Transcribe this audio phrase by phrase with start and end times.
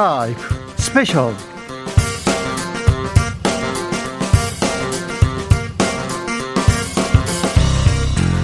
[0.00, 0.40] 라이프
[0.78, 1.34] 스페셜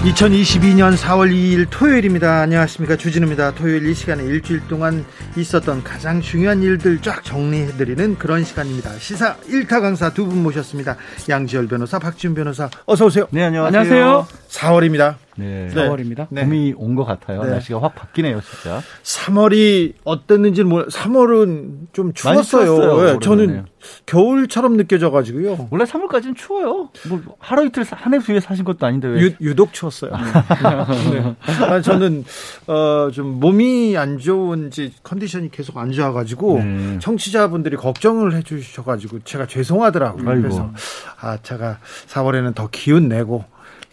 [0.03, 2.41] 2022년 4월 2일 토요일입니다.
[2.41, 2.95] 안녕하십니까.
[2.95, 3.55] 주진우입니다.
[3.55, 5.03] 토요일 이 시간에 일주일 동안
[5.35, 8.91] 있었던 가장 중요한 일들 쫙 정리해드리는 그런 시간입니다.
[8.99, 10.95] 시사 1타 강사 두 분 모셨습니다.
[11.27, 13.27] 양지열 변호사, 박지훈 변호사, 어서오세요.
[13.31, 13.79] 네, 안녕하세요.
[13.79, 14.27] 안녕하세요.
[14.49, 15.26] 4월입니다.
[15.37, 15.67] 네.
[15.73, 16.27] 4월입니다.
[16.29, 16.43] 네.
[16.43, 17.43] 봄이 온 것 같아요.
[17.43, 17.51] 네.
[17.51, 18.81] 날씨가 확 바뀌네요, 진짜.
[19.03, 20.85] 3월이 어땠는지는 몰라.
[20.87, 22.65] 3월은 좀 추웠어요.
[22.65, 23.65] 추웠어요, 예, 저는.
[24.05, 26.89] 겨울처럼 느껴져가지고 원래 3월까지는 추워요.
[27.07, 29.21] 뭐 하루 이틀 한 해 뒤에 사신 것도 아닌데 왜?
[29.21, 30.11] 유, 유독 추웠어요.
[31.13, 31.35] 네.
[31.63, 32.25] 아, 저는
[32.67, 36.99] 어, 좀 몸이 안 좋은지 컨디션이 계속 안 좋아가지고 네.
[36.99, 40.29] 청취자분들이 걱정을 해주셔가지고 제가 죄송하더라고요.
[40.29, 40.41] 아이고.
[40.41, 40.71] 그래서
[41.21, 43.45] 아 제가 4월에는 더 기운 내고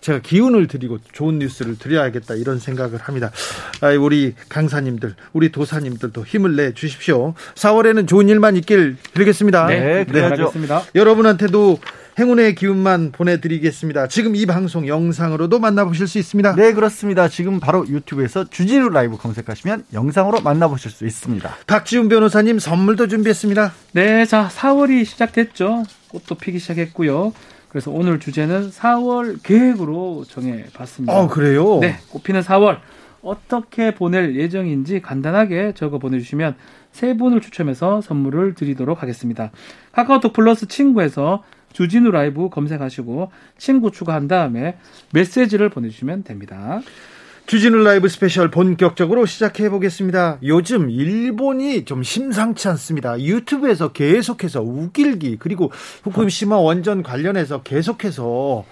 [0.05, 3.33] 제가 기운을 드리고 좋은 뉴스를 드려야겠다 이런 생각을 합니다.
[3.81, 7.33] 아, 우리 강사님들, 우리 도사님들도 힘을 내 주십시오.
[7.55, 9.67] 4월에는 좋은 일만 있길 빌겠습니다.
[9.69, 10.43] 네, 그래야죠.
[10.43, 10.83] 알겠습니다.
[10.95, 11.79] 여러분한테도
[12.19, 14.09] 행운의 기운만 보내드리겠습니다.
[14.09, 16.55] 지금 이 방송 영상으로도 만나보실 수 있습니다.
[16.55, 17.29] 네, 그렇습니다.
[17.29, 21.57] 지금 바로 유튜브에서 주진우 라이브 검색하시면 영상으로 만나보실 수 있습니다.
[21.67, 23.73] 박지훈 변호사님 선물도 준비했습니다.
[23.93, 25.85] 네, 자, 4월이 시작됐죠.
[26.09, 27.33] 꽃도 피기 시작했고요.
[27.75, 31.13] 그래서 오늘 주제는 4월 계획으로 정해봤습니다.
[31.13, 31.81] 어, 그래요?
[31.81, 32.79] 네, 꽃피는 4월
[33.21, 36.55] 어떻게 보낼 예정인지 간단하게 적어 보내주시면
[36.93, 39.51] 세 분을 추첨해서 선물을 드리도록 하겠습니다.
[39.91, 44.79] 카카오톡 플러스 친구에서 주진우 라이브 검색하시고 친구 추가한 다음에
[45.13, 46.81] 메시지를 보내주시면 됩니다.
[47.47, 50.39] 주진우 라이브 스페셜 본격적으로 시작해 보겠습니다.
[50.45, 53.21] 요즘 일본이 좀 심상치 않습니다.
[53.21, 55.71] 유튜브에서 계속해서 욱일기 그리고
[56.05, 58.65] 후쿠시마 원전 관련해서 계속해서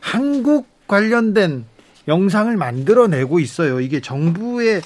[0.00, 1.66] 한국 관련된
[2.08, 3.80] 영상을 만들어내고 있어요.
[3.80, 4.80] 이게 정부의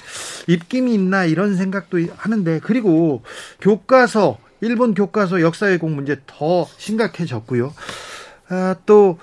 [0.49, 3.23] 입김이 있나 이런 생각도 하는데 그리고
[3.61, 7.73] 교과서 일본 교과서 역사왜곡 문제 더 심각해졌고요.
[8.49, 9.19] 아, 또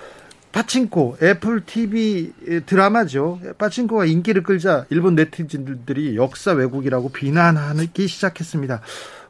[0.52, 2.32] 파친코 애플 TV
[2.66, 3.40] 드라마죠.
[3.58, 8.80] 파친코가 인기를 끌자 일본 네티즌들이 역사 왜곡이라고 비난하기 시작했습니다.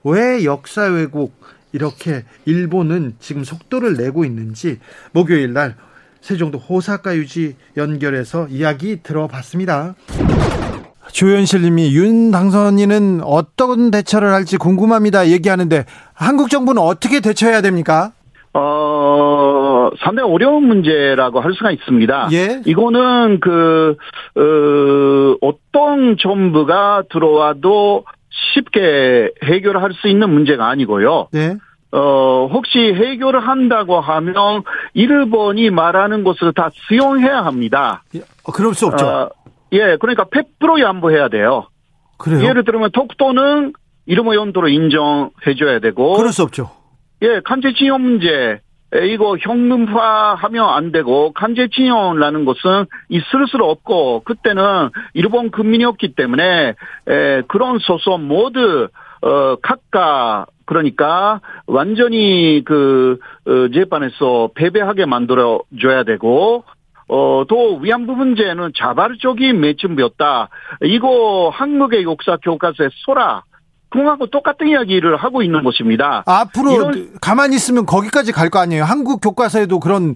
[0.05, 1.35] 왜 역사 왜곡
[1.73, 4.79] 이렇게 일본은 지금 속도를 내고 있는지
[5.13, 5.77] 목요일 날
[6.21, 9.95] 세종도 호사카 유지 연결해서 이야기 들어봤습니다.
[11.13, 15.29] 조현실 님이 윤 당선인은 어떤 대처를 할지 궁금합니다.
[15.29, 18.13] 얘기하는데 한국 정부는 어떻게 대처해야 됩니까?
[18.53, 18.61] 어,
[20.03, 22.29] 상당히 어려운 문제라고 할 수가 있습니다.
[22.33, 22.63] 예.
[22.67, 23.97] 이거는 그,
[24.37, 28.05] 어, 어떤 정부가 들어와도
[28.55, 31.29] 쉽게 해결할 수 있는 문제가 아니고요.
[31.33, 31.57] 네.
[31.91, 34.63] 어, 혹시 해결을 한다고 하면
[34.93, 38.03] 일본이 말하는 것을 다 수용해야 합니다.
[38.45, 39.07] 어, 그럴 수 없죠.
[39.07, 39.31] 어,
[39.73, 41.67] 예, 그러니까 100% 양보해야 돼요.
[42.19, 42.45] 그래요?
[42.45, 43.73] 예를 들면 독도는
[44.07, 46.71] 이름의 연도로 인정해줘야 되고, 그럴 수 없죠.
[47.23, 48.61] 예, 간제징용 문제.
[48.95, 56.75] 에, 이거 현금화하면 안 되고 간제징용이라는 것은 있을 수 없고 그때는 일본 국민이었기 때문에
[57.09, 58.89] 에, 그런 소송 모두
[59.21, 66.65] 어 각각 그러니까 완전히 그 어, 재판에서 패배하게 만들어 줘야 되고
[67.09, 70.51] 어, 또 위안부 문제는 자발적인 매춘비였다.
[70.83, 73.45] 이거 한국의 역사 교과서에 소라
[73.91, 76.23] 그거하고 똑같은 이야기를 하고 있는 것입니다.
[76.27, 78.85] 앞으로 이런- 가만히 있으면 거기까지 갈 거 아니에요.
[78.85, 80.15] 한국 교과서에도 그런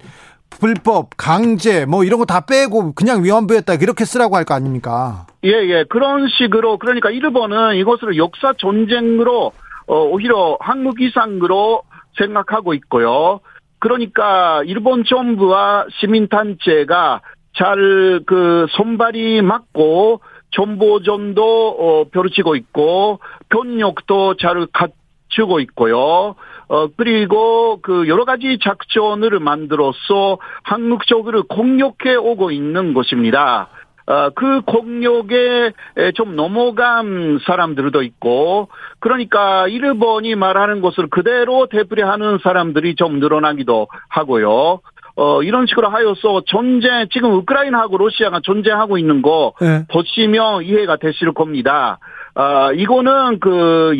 [0.51, 5.27] 불법, 강제 뭐 이런 거 다 빼고 그냥 위헌부였다 이렇게 쓰라고 할 거 아닙니까?
[5.45, 5.85] 예, 예.
[5.89, 9.53] 그런 식으로, 그러니까 일본은 이것을 역사 전쟁으로,
[9.87, 11.83] 어, 오히려 한국 이상으로
[12.19, 13.41] 생각하고 있고요.
[13.81, 17.23] 그러니까 일본 정부와 시민단체가
[17.57, 20.21] 잘 그 손발이 맞고
[20.53, 26.35] 정보전도 어, 벼르치고 있고 병력도 잘 갖추고 있고요.
[26.69, 33.69] 어 그리고 그 여러 가지 작전을 만들어서 한국 쪽으로 공격해 오고 있는 것입니다.
[34.07, 38.69] 어, 그 공격에 에, 좀 넘어간 사람들도 있고,
[38.99, 44.81] 그러니까 일본이 말하는 것을 그대로 되풀이하는 사람들이 좀 늘어나기도 하고요.
[45.15, 49.85] 어, 이런 식으로 하여서 전쟁, 지금 우크라이나하고 러시아가 전쟁하고 있는 거 네.
[49.91, 51.99] 보시면 이해가 되실 겁니다.
[52.35, 53.99] 아, 이거는 그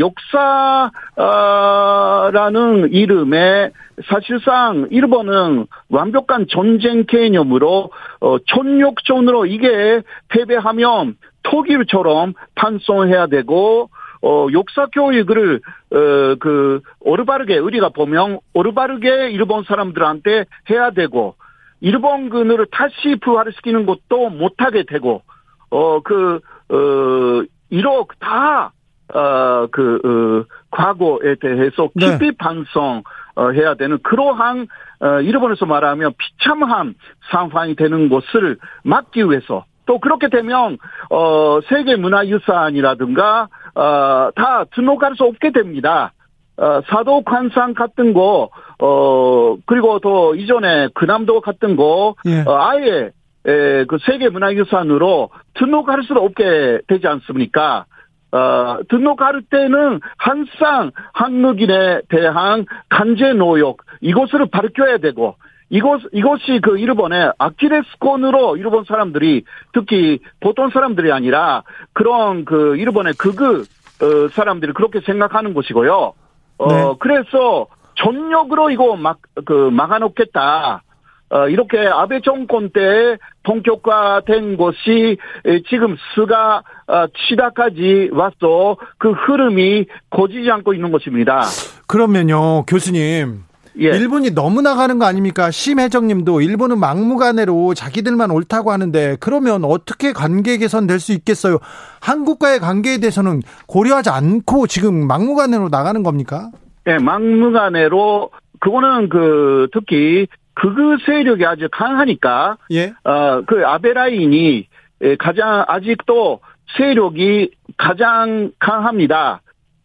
[1.19, 3.71] 역사라는 이름에
[4.09, 13.91] 사실상 일본은 완벽한 전쟁 개념으로 어, 촌역전으로 이게 패배하면 독일처럼 판송해야 되고
[14.23, 15.61] 어, 역사 교육을,
[15.91, 21.35] 어, 그, 오르바르게, 우리가 보면, 오르바르게 일본 사람들한테 해야 되고,
[21.81, 25.23] 일본군을 다시 부활시키는 것도 못하게 되고,
[25.71, 28.73] 어, 그, 어, 이렇게 다,
[29.13, 32.13] 어, 그, 어, 과거에 대해서 네.
[32.19, 34.67] 깊이 반성해야 되는 그러한
[35.01, 36.95] 어, 일본에서 말하면 비참한
[37.31, 40.79] 상황이 되는 것을 막기 위해서 또 그렇게 되면
[41.11, 46.15] 어, 세계 문화유산이라든가 어, 다 등록할 수 없게 됩니다.
[46.57, 48.49] 어, 사도 관상 같은 거,
[48.79, 52.41] 어, 그리고 또 이전에 근암도 같은 거, 예.
[52.47, 53.11] 어, 아예,
[53.47, 57.85] 에, 그 세계 문화유산으로 등록할 수 없게 되지 않습니까?
[58.33, 65.37] 어, 등록할 때는 항상 한국인에 대한 간제 노역, 이것을 밝혀야 되고,
[65.73, 71.63] 이것, 이것이 그 일본의 아키레스콘으로 일본 사람들이, 특히 보통 사람들이 아니라
[71.95, 73.63] 그런 그 일본의 극우
[74.03, 76.13] 어, 사람들이 그렇게 생각하는 것이고요.
[76.59, 76.95] 어, 네.
[77.01, 80.83] 그래서 전력으로 이거 막, 그, 막아놓겠다.
[81.31, 85.17] 어, 이렇게 아베 정권 때 본격화된 것이
[85.47, 91.41] 에, 지금 스가 어, 치다까지 와서 그 흐름이 거지지 않고 있는 것입니다.
[91.87, 93.45] 그러면요, 교수님.
[93.79, 93.87] 예.
[93.87, 95.51] 일본이 너무 나가는 거 아닙니까?
[95.51, 101.59] 심혜정님도 일본은 막무가내로 자기들만 옳다고 하는데 그러면 어떻게 관계 개선될 수 있겠어요?
[102.01, 106.51] 한국과의 관계에 대해서는 고려하지 않고 지금 막무가내로 나가는 겁니까?
[106.87, 108.31] 예, 막무가내로
[108.61, 112.93] 그거는 그 특히 극우 세력이 아주 강하니까 예.
[113.05, 114.67] 어, 그 아베 라인이
[115.03, 116.41] 에, 가장 아직도
[116.77, 119.41] 세력이 가장 강합니다.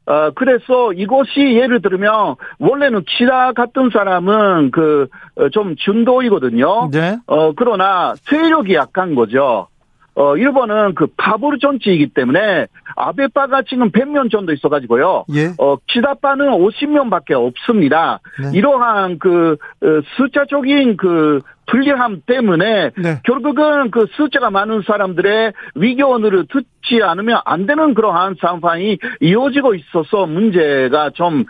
[0.07, 6.89] 어, 그래서 이것이 예를 들면 원래는 키라 같은 사람은 그좀 준도이거든요.
[6.92, 7.18] 네.
[7.27, 9.68] 어, 그러나 세력이 약한 거죠.
[10.15, 12.65] 어, 일본은 그 파보르 정치이기 때문에
[12.95, 15.25] 아베파가 지금 100명 정도 있어가지고요.
[15.36, 15.50] 예.
[15.59, 18.19] 어, 키다파는 50명 밖에 없습니다.
[18.42, 18.57] 네.
[18.57, 23.22] 이러한 그 어, 숫자적인 그 불리함 때문에 네.
[23.24, 31.12] 결국은 그 숫자가 많은 사람들의 위견을 듣지 않으면 안 되는 그러한 상황이 이어지고 있어서 문제가
[31.12, 31.46] 좀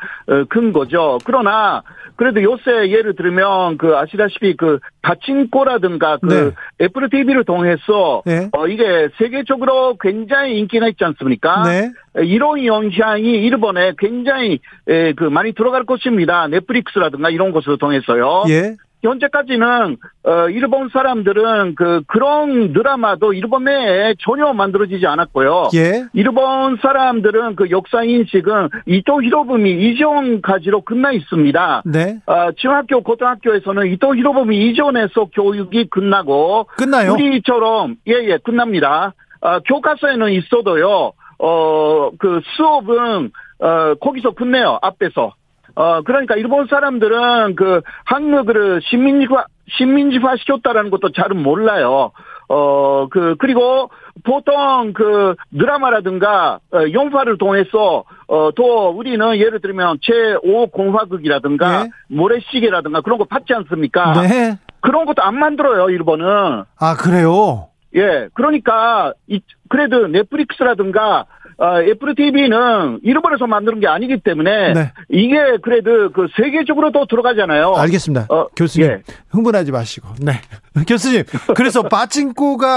[0.49, 1.17] 큰 거죠.
[1.25, 1.83] 그러나
[2.15, 8.49] 그래도 요새 예를 들면 그 아시다시피 그 파친코라든가 그 애플 TV를 통해서 네.
[8.53, 11.63] 어 이게 세계적으로 굉장히 인기가 있지 않습니까?
[11.63, 11.91] 네.
[12.23, 16.47] 이런 영향이 일본에 굉장히 에, 그 많이 들어갈 것입니다.
[16.47, 18.45] 넷플릭스라든가 이런 것을 통해서요.
[18.49, 18.75] 예.
[19.07, 25.69] 현재까지는 어 일본 사람들은 그 그런 드라마도 일본 내에 전혀 만들어지지 않았고요.
[25.75, 26.05] 예.
[26.13, 31.83] 일본 사람들은 그 역사 인식은 이토 히로부미 이전까지로 끝나 있습니다.
[31.85, 32.19] 네.
[32.25, 37.13] 어, 중학교, 고등학교에서는 이토 히로부미 이전에서 교육이 끝나고 끝나요?
[37.13, 39.13] 우리처럼 예예 끝납니다.
[39.41, 41.13] 어, 교과서에는 있어도요.
[41.39, 41.87] 어
[42.19, 45.33] 그 수업은 어 거기서 끝내요 앞에서.
[45.77, 49.45] 어 그러니까 일본 사람들은 그 한국을 시민화
[49.77, 52.11] 시민지화 시켰다라는 것도 잘은 몰라요.
[52.49, 53.89] 어 그 그리고
[54.23, 61.89] 보통 그 드라마라든가 어, 영화를 통해서 어 또 우리는 예를 들면 제5 공화국이라든가 네.
[62.09, 64.13] 모래시계라든가 그런 거 받지 않습니까?
[64.21, 64.57] 네.
[64.81, 66.63] 그런 것도 안 만들어요 일본은.
[66.79, 67.67] 아, 그래요?
[67.95, 69.39] 예, 그러니까 이
[69.69, 71.25] 그래도 넷플릭스라든가
[71.59, 74.91] 어, 애플 TV는 일본에서 만드는 게 아니기 때문에 네.
[75.09, 77.73] 이게 그래도 그 세계적으로 또 들어가잖아요.
[77.75, 78.27] 알겠습니다.
[78.29, 79.01] 어, 교수님 예.
[79.31, 80.07] 흥분하지 마시고.
[80.21, 80.33] 네.
[80.87, 81.23] 교수님.
[81.55, 82.67] 그래서 빠찡코가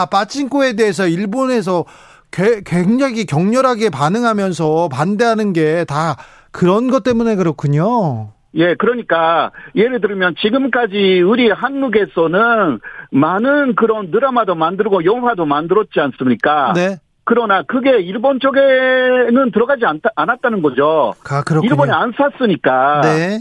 [0.00, 1.84] 아 빠찡코에 대해서 일본에서
[2.30, 6.16] 개- 굉장히 격렬하게 반응하면서 반대하는 게 다
[6.52, 8.30] 그런 것 때문에 그렇군요.
[8.54, 12.80] 예, 그러니까 예를 들면 지금까지 우리 한국에서는
[13.12, 16.72] 많은 그런 드라마도 만들고 영화도 만들었지 않습니까?
[16.74, 16.96] 네.
[17.30, 21.14] 그러나 그게 일본 쪽에는 들어가지 않다, 않았다는 거죠.
[21.30, 21.70] 아 그렇군요.
[21.70, 23.02] 일본이 안 샀으니까.
[23.02, 23.38] 네.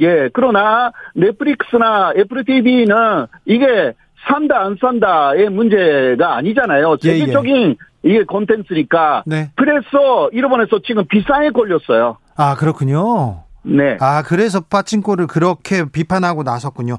[0.00, 3.92] 예, 그러나 넷플릭스나 애플 TV는 이게
[4.26, 6.96] 산다 안 산다의 문제가 아니잖아요.
[7.04, 7.18] 예, 예.
[7.18, 9.22] 세계적인 이게 콘텐츠니까.
[9.26, 9.50] 네.
[9.54, 12.16] 그래서 일본에서 지금 비상에 걸렸어요.
[12.36, 13.42] 아 그렇군요.
[13.64, 13.98] 네.
[14.00, 16.96] 아 그래서 빠찡코를 그렇게 비판하고 나섰군요.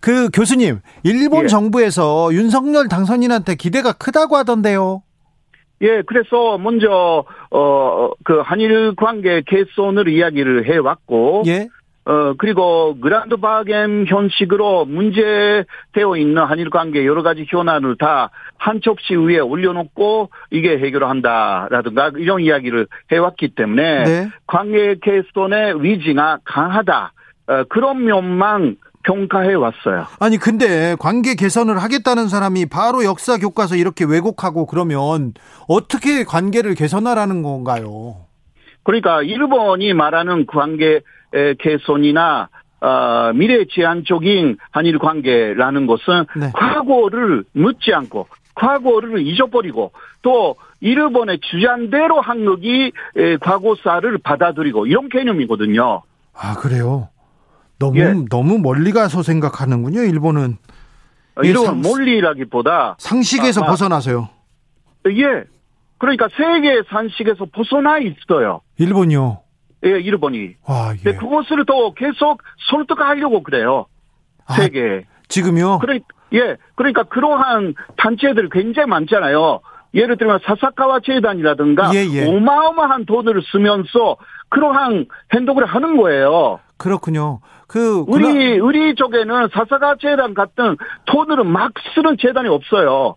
[0.00, 1.48] 그 교수님 일본 예.
[1.48, 5.02] 정부에서 윤석열 당선인한테 기대가 크다고 하던데요.
[5.82, 11.68] 예, 그래서 먼저 어 그 한일 관계 개선을 이야기를 해 왔고 예.
[12.04, 19.38] 어 그리고 그란드 바겐 형식으로 문제되어 있는 한일 관계 여러 가지 현안을 다한 첩시 위에
[19.38, 24.28] 올려놓고 이게 해결한다라든가 이런 이야기를 해왔기 때문에 네.
[24.46, 27.12] 관계 개선의 위지가 강하다
[27.48, 30.06] 어, 그런 면만 평가해 왔어요.
[30.18, 35.32] 아니 근데 관계 개선을 하겠다는 사람이 바로 역사 교과서 이렇게 왜곡하고 그러면
[35.68, 38.26] 어떻게 관계를 개선하라는 건가요?
[38.82, 41.00] 그러니까 일본이 말하는 관계
[41.32, 42.48] 에, 개선이나
[42.80, 46.50] 어, 미래 지향적인 한일 관계라는 것은 네.
[46.54, 49.92] 과거를 묻지 않고 과거를 잊어버리고
[50.22, 56.02] 또 일본의 주장대로 한국이 에, 과거사를 받아들이고 이런 개념이거든요.
[56.34, 57.08] 아, 그래요?
[57.80, 58.14] 너무, 예.
[58.30, 60.58] 너무 멀리 가서 생각하는군요, 일본은.
[61.44, 63.70] 예, 이런 상- 몰리라기보다 상식에서 아, 아.
[63.70, 64.28] 벗어나서요.
[65.08, 65.44] 예.
[65.98, 68.60] 그러니까 세계 산식에서 벗어나 있어요.
[68.78, 69.40] 일본이요.
[69.86, 70.54] 예, 일본이.
[70.66, 71.14] 와, 근데 예.
[71.14, 73.86] 그것을 또 계속 설득하려고 그래요.
[74.46, 75.06] 아, 세계.
[75.28, 75.78] 지금요?
[75.78, 75.94] 그러,
[76.34, 79.60] 예, 그러니까 그러한 단체들 굉장히 많잖아요.
[79.94, 82.26] 예를 들면 사사카와 재단이라든가 예, 예.
[82.28, 84.16] 어마어마한 돈을 쓰면서
[84.50, 86.60] 그러한 행동을 하는 거예요.
[86.76, 87.40] 그렇군요.
[87.70, 93.14] 그, 우리 군함- 우리 쪽에는 사사카 재단 같은 돈을 막 쓰는 재단이 없어요.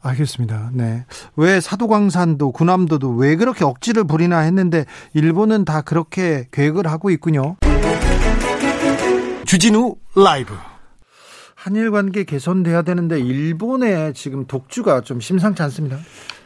[0.00, 0.70] 알겠습니다.
[0.72, 1.04] 네.
[1.34, 7.56] 왜 사도광산도 군함도도 왜 그렇게 억지를 부리나 했는데 일본은 다 그렇게 계획을 하고 있군요.
[9.44, 10.54] 주진우 라이브.
[11.56, 15.98] 한일 관계 개선돼야 되는데 일본의 지금 독주가 좀 심상치 않습니다.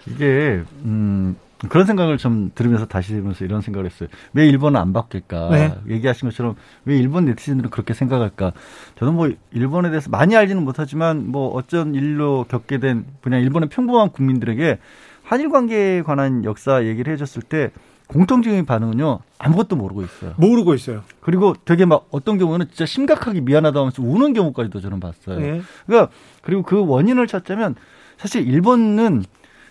[0.06, 1.37] 이게 음
[1.68, 4.09] 그런 생각을 좀 들으면서 다시 들으면서 이런 생각을 했어요.
[4.33, 5.50] 왜 일본은 안 바뀔까?
[5.50, 5.75] 네.
[5.88, 8.52] 얘기하신 것처럼 왜 일본 네티즌들은 그렇게 생각할까?
[8.97, 14.11] 저는 뭐 일본에 대해서 많이 알지는 못하지만 뭐 어쩐 일로 겪게 된 그냥 일본의 평범한
[14.11, 14.78] 국민들에게
[15.23, 17.71] 한일 관계에 관한 역사 얘기를 해줬을 때
[18.06, 20.35] 공통적인 반응은요 아무것도 모르고 있어요.
[20.37, 21.02] 모르고 있어요.
[21.21, 25.38] 그리고 되게 막 어떤 경우는 진짜 심각하게 미안하다 하면서 우는 경우까지도 저는 봤어요.
[25.38, 25.62] 네.
[25.87, 27.75] 그러니까 그리고 그 원인을 찾자면
[28.18, 29.25] 사실 일본은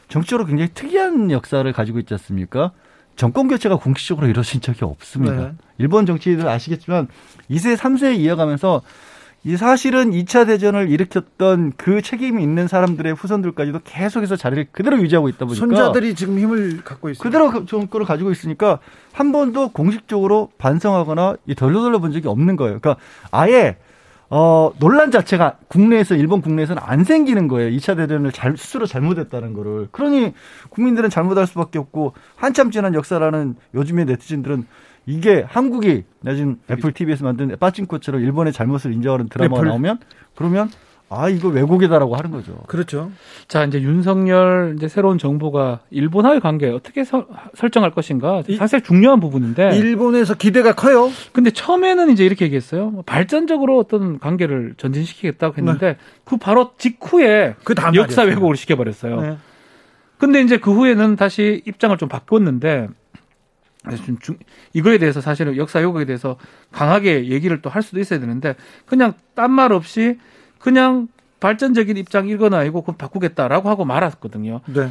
[0.08, 2.72] 정치적으로 굉장히 특이한 역사를 가지고 있지 않습니까?
[3.16, 5.36] 정권 교체가 공식적으로 이루어진 적이 없습니다.
[5.36, 5.52] 네.
[5.78, 7.08] 일본 정치인들 아시겠지만
[7.50, 8.82] 2세, 3세 이어가면서
[9.46, 15.46] 이 사실은 2차 대전을 일으켰던 그 책임이 있는 사람들의 후손들까지도 계속해서 자리를 그대로 유지하고 있다
[15.46, 17.22] 보니까 손자들이 지금 힘을 갖고 있어요.
[17.22, 18.80] 그대로 그 정권을 가지고 있으니까
[19.12, 22.80] 한 번도 공식적으로 반성하거나 이 덜러덜러 본 적이 없는 거예요.
[22.80, 23.76] 그러니까 아예
[24.36, 27.70] 어 논란 자체가 국내에서 일본 국내에서는 안 생기는 거예요.
[27.70, 29.90] 2차 대전을 잘 스스로 잘못했다는 거를.
[29.92, 30.34] 그러니
[30.72, 34.66] 국민들은 잘못할 수밖에 없고 한참 지난 역사라는 요즘의 네티즌들은
[35.06, 39.62] 이게 한국이 나중 애플 TV에서 만든 빠진코처럼 일본의 잘못을 인정하는 드라마가.
[39.62, 40.00] 나오면
[40.34, 40.72] 그러면
[41.16, 42.54] 아 이거 왜곡이다라고 하는 거죠.
[42.68, 43.12] 그렇죠.
[43.48, 49.20] 자, 이제 윤석열 이제 새로운 정부가 일본와의 관계 어떻게 서- 설정할 것인가 이- 사실 중요한
[49.20, 51.10] 부분인데 일본에서 기대가 커요.
[51.32, 52.90] 근데 처음에는 이제 이렇게 얘기했어요.
[52.90, 58.36] 뭐 발전적으로 어떤 관계를 전진시키겠다고 했는데 그 바로 직후에 그 다음 역사 날이었어요.
[58.38, 59.22] 왜곡을 시켜 버렸어요.
[59.22, 59.38] 네.
[60.18, 62.88] 근데 이제 그 후에는 다시 입장을 좀 바꿨는데
[64.06, 64.38] 좀 중-
[64.72, 66.38] 이거에 대해서 사실은 역사 왜곡에 대해서
[66.72, 68.56] 강하게 얘기를 또 할 수도 있어야 되는데
[68.86, 70.18] 그냥 딴 말 없이
[70.64, 71.10] 그냥
[71.42, 74.62] 발전적인 입장 아니고 그럼 바꾸겠다라고 하고 말았거든요.
[74.68, 74.88] 네.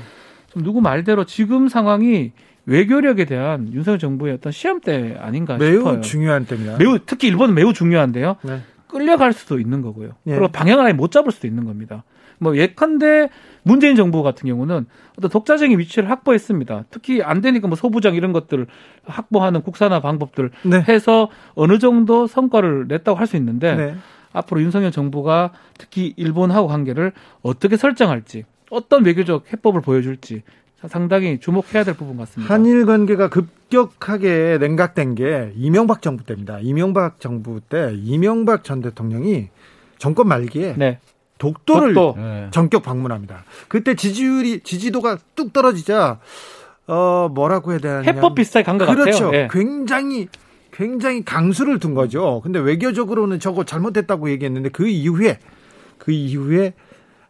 [0.51, 2.33] 좀 누구 말대로 지금 상황이
[2.67, 6.01] 외교력에 대한 윤석열 정부의 어떤 시험대 아닌가 매우 싶어요.
[6.03, 6.77] 중요한 때입니다.
[6.77, 8.37] 매우 특히 일본은 매우 중요한데요.
[8.43, 8.61] 네.
[8.87, 10.11] 끌려갈 수도 있는 거고요.
[10.27, 10.33] 예.
[10.33, 12.05] 그리고 방향을 아예 못 잡을 수도 있는 겁니다.
[12.39, 13.31] 뭐 예컨대
[13.63, 14.85] 문재인 정부 같은 경우는
[15.17, 16.85] 어떤 독자적인 위치를 확보했습니다.
[16.91, 18.67] 특히 안 되니까 뭐 소부장 이런 것들을
[19.07, 20.85] 확보하는 국산화 방법들 네.
[20.87, 23.95] 해서 어느 정도 성과를 냈다고 할 수 있는데 네.
[24.33, 27.13] 앞으로 윤석열 정부가 특히 일본하고 관계를
[27.43, 30.43] 어떻게 설정할지 어떤 외교적 해법을 보여줄지
[30.89, 32.53] 상당히 주목해야 될 부분 같습니다.
[32.53, 36.59] 한일 관계가 급격하게 냉각된 게 이명박 정부 때입니다.
[36.61, 39.49] 이명박 정부 때 이명박 전 대통령이
[39.99, 40.99] 정권 말기에 네.
[41.39, 42.21] 독도를 독도.
[42.21, 42.49] 네.
[42.51, 43.45] 전격 방문합니다.
[43.69, 46.19] 그때 지지율이 지지도가 뚝 떨어지자
[46.89, 49.27] 어 뭐라고 해야 되나 해법 비슷하게 간것 그렇죠.
[49.27, 49.43] 같아요.
[49.43, 49.49] 예.
[49.51, 50.29] 굉장히
[50.83, 52.41] 굉장히 강수를 둔 거죠.
[52.43, 55.39] 근데 외교적으로는 저거 잘못했다고 얘기했는데 그 이후에
[55.99, 56.75] 그 이후에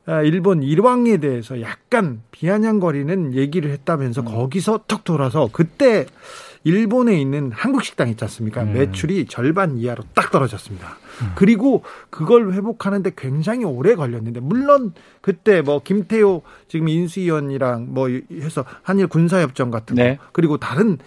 [0.06, 6.06] 아, 일본 일왕에 대해서 약간 비아냥거리는 얘기를 했다면서 거기서 턱 돌아서 그때
[6.64, 8.64] 일본에 있는 한국 식당 있지 않습니까?
[8.64, 10.96] 매출이 절반 이하로 딱 떨어졌습니다.
[11.34, 19.08] 그리고 그걸 회복하는데 굉장히 오래 걸렸는데 물론 그때 뭐 김태호 지금 인수위원이랑 뭐 해서 한일
[19.08, 20.18] 군사협정 같은 거 네.
[20.32, 20.98] 그리고 다른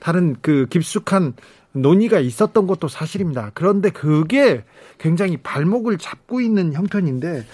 [0.00, 1.34] 다른 그 깊숙한
[1.72, 3.50] 논의가 있었던 것도 사실입니다.
[3.54, 4.64] 그런데 그게
[5.02, 7.44] 굉장히 발목을 잡고 있는 형편인데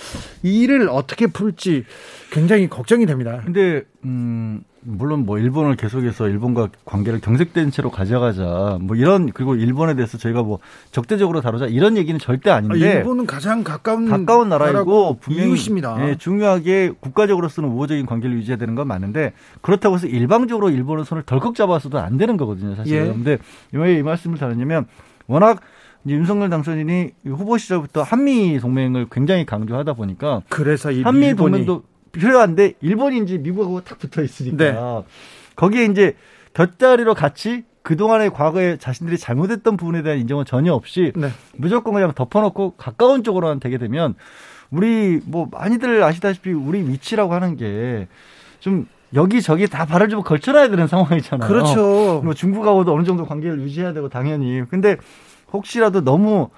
[0.42, 1.84] 이 일을 어떻게 풀지
[2.30, 3.40] 굉장히 걱정이 됩니다.
[3.42, 9.94] 근데 음 물론 뭐 일본을 계속해서 일본과 관계를 경색된 채로 가져가자 뭐 이런 그리고 일본에
[9.94, 10.58] 대해서 저희가 뭐
[10.92, 16.06] 적대적으로 다루자 이런 얘기는 절대 아, 아닌데 일본은 가장 가까운 가까운 나라이고 분명히 이웃입니다.
[16.08, 21.54] 예, 중요하게 국가적으로서는 우호적인 관계를 유지해야 되는 건 맞는데 그렇다고 해서 일방적으로 일본은 손을 덜컥
[21.54, 22.94] 잡아서도 안 되는 거거든요 사실.
[22.96, 23.06] 예.
[23.06, 23.38] 근데
[23.72, 24.86] 왜 이 말씀을 드렸냐면
[25.26, 25.60] 워낙
[26.10, 33.38] 윤석열 당선인이 후보 시절부터 한미 동맹을 굉장히 강조하다 보니까 그래서 이 한미 동맹도 필요한데 이제
[33.38, 34.76] 미국하고 탁 붙어 있으니까 네.
[35.56, 36.16] 거기에 이제
[36.54, 41.28] 곁다리로 같이 그동안의 과거에 자신들이 잘못했던 부분에 대한 인정은 전혀 없이 네.
[41.56, 44.14] 무조건 그냥 덮어놓고 가까운 쪽으로만 되게 되면
[44.70, 48.08] 우리 뭐 많이들 아시다시피 우리 위치라고 하는 게
[48.60, 51.48] 좀 여기저기 다 발을 좀 걸쳐놔야 되는 상황이잖아요.
[51.48, 52.20] 그렇죠.
[52.22, 54.62] 뭐 중국하고도 어느 정도 관계를 유지해야 되고 당연히.
[54.68, 54.96] 근데
[55.52, 56.48] 혹시라도 너무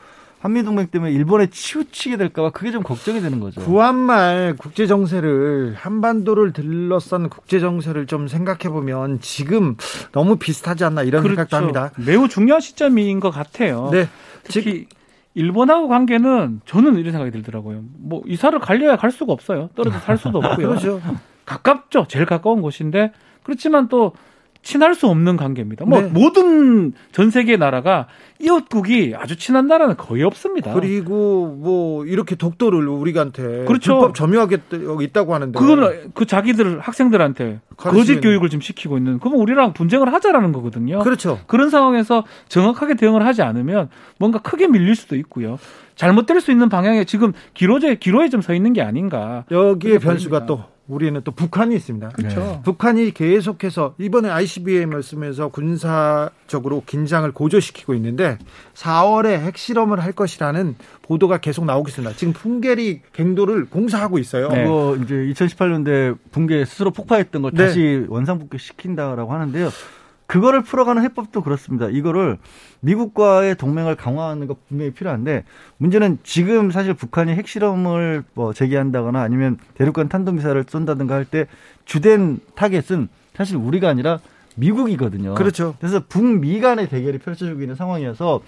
[0.40, 3.60] 한미 동맹 때문에 일본에 치우치게 될까봐 그게 좀 걱정이 되는 거죠.
[3.60, 9.76] 구한말 국제 정세를 한반도를 들러싼 국제 정세를 좀 생각해 보면 지금
[10.12, 11.90] 너무 비슷하지 않나 이런 생각도 합니다.
[11.98, 13.90] 매우 중요한 시점인 것 같아요.
[13.92, 14.08] 네.
[14.44, 14.86] 특히
[15.34, 17.82] 일본하고 관계는 저는 이런 생각이 들더라고요.
[17.98, 19.68] 뭐 이사를 갈려야 갈 수가 없어요.
[19.76, 20.68] 떨어져 살 수도 없고요.
[20.80, 21.02] 그렇죠.
[21.44, 22.06] 가깝죠.
[22.08, 24.14] 제일 가까운 곳인데 그렇지만 또
[24.62, 25.86] 친할 수 없는 관계입니다.
[25.86, 26.08] 뭐 네.
[26.08, 28.06] 모든 전 세계 나라가
[28.40, 30.74] 이웃국이 아주 친한 나라는 거의 없습니다.
[30.74, 33.98] 그리고 뭐 이렇게 독도를 우리한테 그렇죠.
[33.98, 34.58] 불법 점유하게
[35.02, 40.12] 있다고 하는데 그거는 그 자기들 학생들한테 가르치는- 거짓 교육을 지금 시키고 있는 그러면 우리랑 분쟁을
[40.12, 40.98] 하자라는 거거든요.
[41.00, 41.38] 그렇죠.
[41.46, 43.88] 그런 상황에서 정확하게 대응을 하지 않으면
[44.18, 45.58] 뭔가 크게 밀릴 수도 있고요.
[45.96, 49.44] 잘못될 수 있는 방향에 지금 기로제 기로에 좀 서 있는 게 아닌가.
[49.50, 50.46] 여기에 변수가.
[50.46, 52.10] 또 우리는 또 북한이 있습니다.
[52.10, 52.60] 그렇죠.
[52.64, 58.38] 북한이 계속해서 이번에 ICBM을 쓰면서 군사적으로 긴장을 고조시키고 있는데
[58.74, 62.14] 4월에 핵실험을 할 것이라는 보도가 계속 나오고 있습니다.
[62.16, 64.48] 지금 풍계리 갱도를 공사하고 있어요.
[64.48, 64.64] 네.
[64.64, 67.66] 그거 이제 2018년 때 붕괴 스스로 폭파했던 걸 네.
[67.66, 69.70] 다시 원상복귀 시킨다라고 하는데요.
[70.30, 71.88] 그거를 풀어가는 해법도 그렇습니다.
[71.88, 72.38] 이거를
[72.80, 75.42] 미국과의 동맹을 강화하는 거 분명히 필요한데
[75.78, 81.46] 문제는 지금 사실 북한이 핵실험을 뭐 재개한다거나 아니면 대륙간 탄도미사일을 쏜다든가 할 때
[81.84, 84.20] 주된 타겟은 사실 우리가 아니라
[84.56, 85.34] 미국이거든요.
[85.34, 85.74] 그렇죠.
[85.80, 88.40] 그래서 북미 간의 대결이 펼쳐지고 있는 상황이어서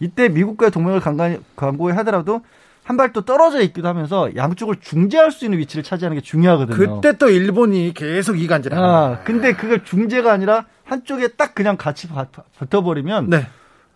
[0.00, 2.42] 이때 미국과의 동맹을 강간- 강구해 하더라도
[2.88, 7.00] 한 발 또 떨어져 있기도 하면서 양쪽을 중재할 수 있는 위치를 차지하는 게 중요하거든요.
[7.02, 8.88] 그때 또 일본이 계속 이간질합니다.
[8.96, 12.24] 아, 근데 그걸 중재가 아니라 한쪽에 딱 그냥 같이 바-
[12.58, 13.46] 붙어버리면 네.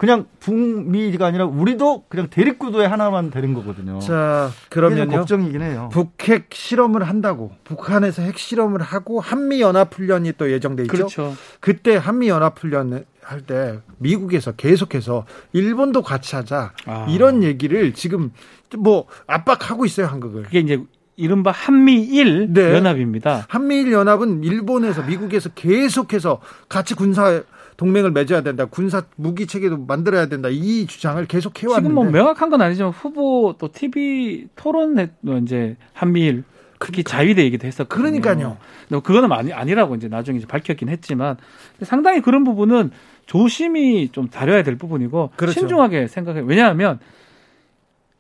[0.03, 4.01] 그냥 북미가 아니라 우리도 그냥 대립구도에 하나만 되는 거거든요.
[4.01, 5.19] 자, 그러면요.
[5.19, 5.91] 걱정이긴 해요.
[5.93, 10.93] 북핵 실험을 한다고 북한에서 핵 실험을 하고 한미 연합 훈련이 또 예정돼 있죠.
[10.93, 11.37] 그렇죠.
[11.61, 17.07] 그때 한미 연합 훈련 할 때 미국에서 계속해서 일본도 같이 하자 아.
[17.09, 18.33] 이런 얘기를 지금
[18.77, 20.43] 뭐 압박하고 있어요 한국을.
[20.43, 20.83] 그게 이제
[21.15, 22.75] 이른바 한미일 네.
[22.75, 23.47] 연합입니다.
[23.49, 27.43] 한미일 연합은 일본에서 미국에서 계속해서 같이 군사
[27.83, 28.65] 동맹을 맺어야 된다.
[28.67, 30.49] 군사 무기 체계도 만들어야 된다.
[30.51, 35.11] 이 주장을 계속 해왔는데 지금 뭐 명확한 건 아니지만 후보 또 TV 토론에
[35.43, 36.45] 이제 한미일
[36.79, 38.21] 특히 자위대 얘기도 했었거든요.
[38.21, 38.57] 그러니까요.
[38.89, 41.37] 근데 그거는 아니, 아니라고 이제 나중에 이제 밝혔긴 했지만
[41.83, 42.93] 상당히 그런 부분은
[43.27, 45.59] 조심히 좀 다뤄야 될 부분이고 그렇죠.
[45.59, 46.41] 신중하게 생각해.
[46.41, 47.01] 요 왜냐하면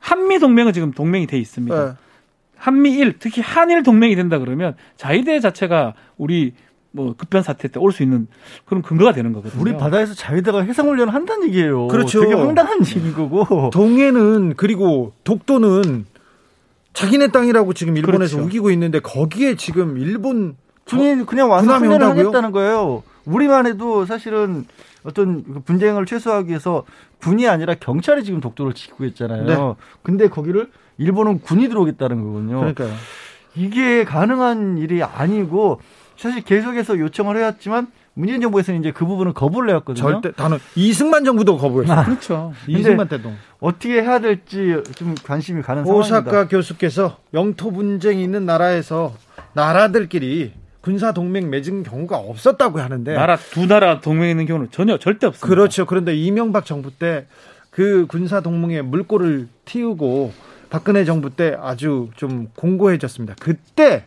[0.01, 1.87] 한미 동맹은 지금 동맹이 돼 있습니다.
[1.87, 1.92] 네.
[2.57, 6.53] 한미일 특히 한일 동맹이 된다 그러면 자위대 자체가 우리
[6.92, 8.26] 뭐 급변 사태 때 올 수 있는
[8.66, 9.61] 그런 근거가 되는 거거든요.
[9.61, 11.88] 우리 바다에서 자위대가 해상 훈련을 한다는 얘기예요.
[11.88, 12.20] 그렇죠.
[12.20, 13.70] 되게 황당한 얘기인 거고.
[13.72, 16.05] 동해는 그리고 독도는
[16.92, 18.46] 자기네 땅이라고 지금 일본에서 그렇죠.
[18.46, 22.20] 우기고 있는데 거기에 지금 일본 군이 그냥 와서 훈련을 온다고요?
[22.26, 23.02] 하겠다는 거예요.
[23.24, 24.66] 우리만 해도 사실은
[25.05, 26.85] 어떤 그 분쟁을 최소화하기 위해서
[27.22, 29.44] 군이 아니라 경찰이 지금 독도를 지키고 있잖아요.
[29.46, 29.74] 네.
[30.02, 32.59] 근데 거기를 일본은 군이 들어오겠다는 거거든요.
[32.59, 32.90] 그러니까요.
[33.55, 35.81] 이게 가능한 일이 아니고
[36.16, 40.03] 사실 계속해서 요청을 해왔지만 문재인 정부에서는 이제 그 부분을 거부를 해왔거든요.
[40.03, 42.05] 절대 단어 이승만 정부도 거부했어요.
[42.05, 42.53] 그렇죠.
[42.66, 43.38] 이승만 대통령.
[43.61, 46.18] 어떻게 해야 될지 좀 관심이 가는 상황입니다.
[46.18, 49.14] 오사카 교수께서 영토 분쟁이 있는 나라에서
[49.55, 55.27] 나라들끼리 군사 동맹 맺은 경우가 없었다고 하는데 나라 두 나라 동맹 있는 경우는 전혀 절대
[55.27, 55.46] 없습니다.
[55.46, 55.87] 그렇죠.
[55.87, 57.27] 그런데 이명박 정부 때
[57.72, 60.33] 그 군사 동맹에 물꼬를 틔우고
[60.68, 63.35] 박근혜 정부 때 아주 좀 공고해졌습니다.
[63.40, 64.05] 그때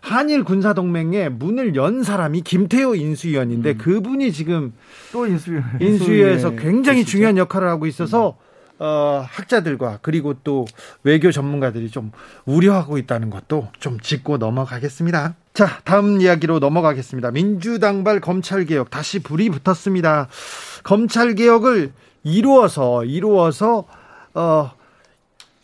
[0.00, 4.72] 한일 군사 동맹에 문을 연 사람이 김태호 인수위원인데 그분이 지금
[5.12, 7.10] 또 인수위 인수위에서 굉장히 계시죠?
[7.10, 8.36] 중요한 역할을 하고 있어서
[8.80, 10.64] 어, 학자들과 그리고 또
[11.02, 12.12] 외교 전문가들이 좀
[12.44, 15.34] 우려하고 있다는 것도 좀 짚고 넘어가겠습니다.
[15.52, 17.32] 자, 다음 이야기로 넘어가겠습니다.
[17.32, 20.28] 민주당발 검찰개혁 다시 불이 붙었습니다.
[20.84, 23.84] 검찰개혁을 이루어서 이루어서
[24.34, 24.70] 어,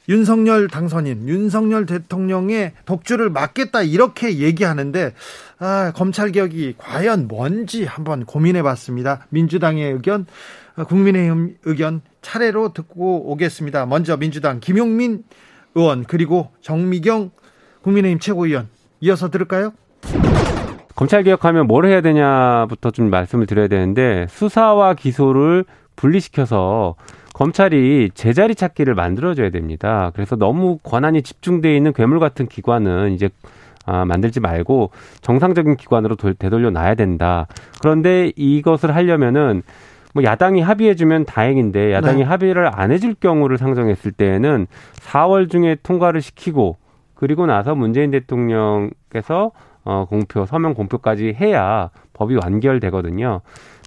[0.08, 5.12] 윤석열 당선인, 윤석열 대통령의 독주를 막겠다 이렇게 얘기하는데
[5.58, 9.26] 아, 검찰 개혁이 과연 뭔지 한번 고민해 봤습니다.
[9.30, 10.26] 민주당의 의견,
[10.76, 13.86] 어, 국민의힘 의견 차례로 듣고 오겠습니다.
[13.86, 15.24] 먼저 민주당 김용민
[15.74, 17.30] 의원 그리고 정미경
[17.82, 18.68] 국민의힘 최고위원
[19.00, 19.72] 이어서 들을까요?
[20.94, 25.64] 검찰 개혁하면 뭘 해야 되냐부터 좀 말씀을 드려야 되는데 수사와 기소를
[25.96, 26.94] 분리시켜서
[27.34, 30.12] 검찰이 제자리 찾기를 만들어줘야 됩니다.
[30.14, 33.28] 그래서 너무 권한이 집중돼 있는 괴물 같은 기관은 이제
[33.86, 37.46] 아, 만들지 말고 정상적인 기관으로 돌- 되돌려 놔야 된다.
[37.82, 39.62] 그런데 이것을 하려면은
[40.14, 42.24] 뭐 야당이 합의해주면 다행인데 야당이 네.
[42.24, 44.68] 합의를 안 해줄 경우를 상정했을 때에는
[45.00, 46.76] 4월 중에 통과를 시키고
[47.14, 49.50] 그리고 나서 문재인 대통령께서
[49.84, 53.40] 어, 공표, 서명 공표까지 해야 법이 완결되거든요.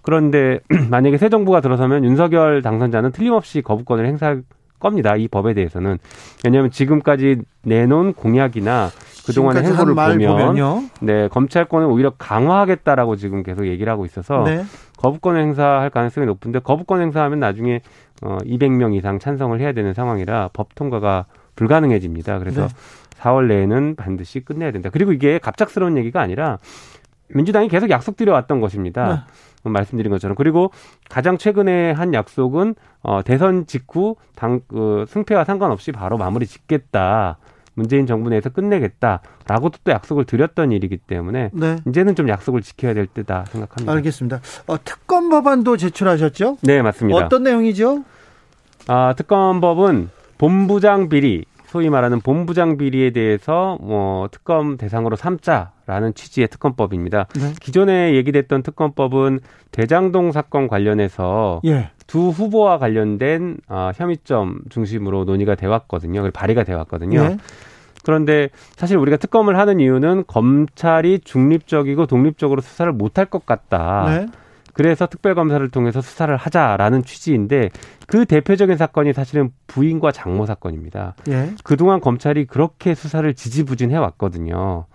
[0.07, 4.41] 그런데 만약에 새 정부가 들어서면 윤석열 당선자는 틀림없이 거부권을 행사할
[4.79, 5.17] 겁니다.
[5.17, 5.97] 이 법에 대해서는.
[6.45, 8.87] 왜냐하면 지금까지 내놓은 공약이나
[9.25, 10.83] 그동안의 행보를 보면 보면요.
[11.01, 14.63] 네, 검찰권을 오히려 강화하겠다라고 지금 계속 얘기를 하고 있어서 네.
[14.95, 17.81] 거부권 행사할 가능성이 높은데 거부권 행사하면 나중에
[18.21, 22.39] 어 200명 이상 찬성을 해야 되는 상황이라 법 통과가 불가능해집니다.
[22.39, 22.73] 그래서 네.
[23.19, 24.89] 4월 내에는 반드시 끝내야 된다.
[24.89, 26.59] 그리고 이게 갑작스러운 얘기가 아니라
[27.29, 29.25] 민주당이 계속 약속드려 왔던 것입니다.
[29.27, 30.71] 어, 말씀드린 것처럼 그리고
[31.09, 37.37] 가장 최근에 한 약속은 어 대선 직후 당 그 승패와 상관없이 바로 마무리 짓겠다.
[37.75, 41.75] 문재인 정부 내에서 끝내겠다라고도 또 약속을 드렸던 일이기 때문에 네.
[41.87, 43.91] 이제는 좀 약속을 지켜야 될 때다 생각합니다.
[43.93, 44.41] 알겠습니다.
[44.65, 46.57] 어, 특검 법안도 제출하셨죠?
[46.63, 47.17] 네, 맞습니다.
[47.17, 48.03] 어떤 내용이죠?
[48.87, 57.27] 아, 특검법은 본부장 비리, 소위 말하는 본부장 비리에 대해서 뭐 특검 대상으로 삼자라는 취지의 특검법입니다.
[57.35, 57.53] 네.
[57.61, 61.91] 기존에 얘기됐던 특검법은 대장동 사건 관련해서 예.
[62.07, 66.21] 두 후보와 관련된 아, 혐의점 중심으로 논의가 돼 왔거든요.
[66.21, 67.19] 그리고 발의가 돼 왔거든요.
[67.19, 67.37] 예.
[68.05, 74.05] 그런데 사실 우리가 특검을 하는 이유는 검찰이 중립적이고 독립적으로 수사를 못할 것 같다.
[74.07, 74.25] 네.
[74.77, 77.71] 그래서 특별검사를 통해서 수사를 하자라는 취지인데
[78.05, 81.15] 그 대표적인 사건이 사실은 부인과 장모 사건입니다.
[81.29, 81.49] 예.
[81.63, 84.85] 그동안 검찰이 그렇게 수사를 지지부진해 왔거든요.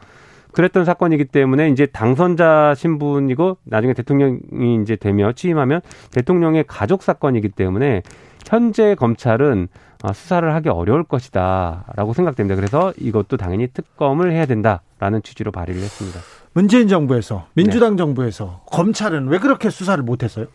[0.52, 5.80] 그랬던 사건이기 때문에 이제 당선자 신분이고 나중에 대통령이 이제 되며 취임하면
[6.12, 8.02] 대통령의 가족 사건이기 때문에
[8.46, 12.56] 현재 검찰은 아, 수사를 하기 어려울 것이다라고 생각됩니다.
[12.56, 16.20] 그래서 이것도 당연히 특검을 해야 된다라는 취지로 발의를 했습니다.
[16.54, 17.62] 문재인 정부에서 네.
[17.62, 20.46] 민주당 정부에서 검찰은 왜 그렇게 수사를 못했어요?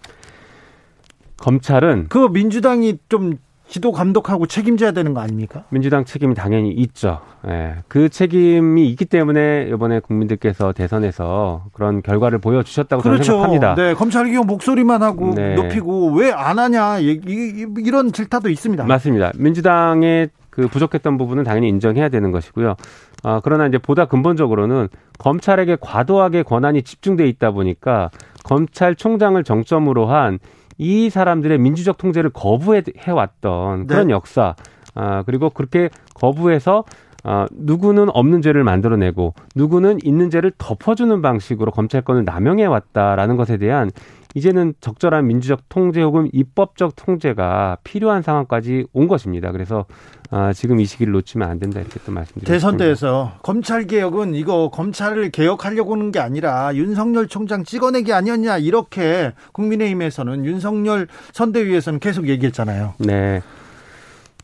[1.37, 5.63] 검찰은 그 민주당이 좀 지도 감독하고 책임져야 되는 거 아닙니까?
[5.69, 7.19] 민주당 책임이 당연히 있죠.
[7.47, 7.75] 예.
[7.87, 13.33] 그 책임이 있기 때문에 이번에 국민들께서 대선에서 그런 결과를 보여주셨다고 저는 그렇죠.
[13.33, 13.75] 생각합니다.
[13.75, 15.55] 네, 검찰 개혁 목소리만 하고 네.
[15.55, 18.83] 높이고 왜 안 하냐 이런 질타도 있습니다.
[18.85, 19.31] 맞습니다.
[19.35, 22.75] 민주당의 그 부족했던 부분은 당연히 인정해야 되는 것이고요.
[23.23, 24.87] 아, 그러나 이제 보다 근본적으로는
[25.19, 28.11] 검찰에게 과도하게 권한이 집중돼 있다 보니까
[28.43, 30.39] 검찰총장을 정점으로 한
[30.77, 34.13] 이 사람들의 민주적 통제를 거부해 왔던 그런 네.
[34.13, 34.55] 역사.
[34.95, 36.83] 아, 그리고 그렇게 거부해서
[37.23, 43.91] 아, 누구는 없는 죄를 만들어내고 누구는 있는 죄를 덮어주는 방식으로 검찰권을 남용해 왔다라는 것에 대한
[44.37, 49.51] 이제는 적절한 민주적 통제 혹은 입법적 통제가 필요한 상황까지 온 것입니다.
[49.51, 49.85] 그래서
[50.29, 52.53] 아, 지금 이 시기를 놓치면 안 된다 이렇게 또 말씀드립니다.
[52.53, 59.33] 대선 때에서 검찰 개혁은 이거 검찰을 개혁하려고 하는 게 아니라 윤석열 총장 찍어내기 아니었냐 이렇게
[59.53, 62.93] 국민의힘에서는 윤석열 선대위에서는 계속 얘기했잖아요.
[62.99, 63.41] 네.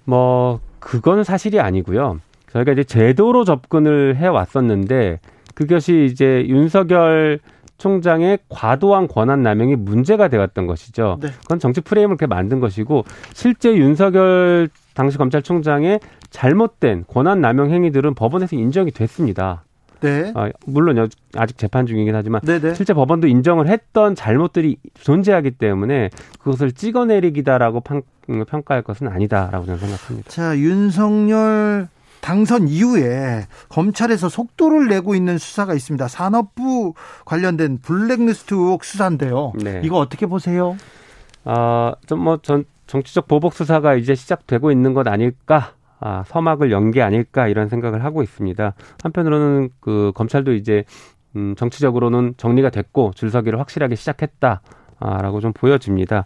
[0.06, 2.20] 뭐 그건 사실이 아니고요.
[2.52, 5.20] 저희가 이제 제도로 접근을 해 왔었는데
[5.54, 7.40] 그것이 이제 윤석열
[7.84, 11.18] 총장의 과도한 권한 남용이 문제가 되었던 것이죠.
[11.22, 11.28] 네.
[11.42, 18.56] 그건 정치 프레임을 그렇게 만든 것이고 실제 윤석열 당시 검찰총장의 잘못된 권한 남용 행위들은 법원에서
[18.56, 19.66] 인정이 됐습니다.
[20.00, 20.32] 네.
[20.34, 22.74] 아, 물론 아직 재판 중이긴 하지만 네네.
[22.74, 28.02] 실제 법원도 인정을 했던 잘못들이 존재하기 때문에 그것을 찍어내리기다라고 평,
[28.48, 30.30] 평가할 것은 아니다라고 저는 생각합니다.
[30.30, 31.90] 자, 윤석열
[32.24, 36.08] 당선 이후에 검찰에서 속도를 내고 있는 수사가 있습니다.
[36.08, 36.94] 산업부
[37.26, 39.52] 관련된 블랙리스트 의혹 수사인데요.
[39.62, 39.82] 네.
[39.84, 40.78] 이거 어떻게 보세요?
[41.44, 45.74] 아, 좀 뭐 전 정치적 보복 수사가 이제 시작되고 있는 것 아닐까?
[46.00, 48.74] 아, 서막을 연 게 아닐까 이런 생각을 하고 있습니다.
[49.04, 50.86] 한편으로는 그 검찰도 이제
[51.36, 56.26] 음, 정치적으로는 정리가 됐고 줄서기를 확실하게 시작했다라고 좀 보여집니다.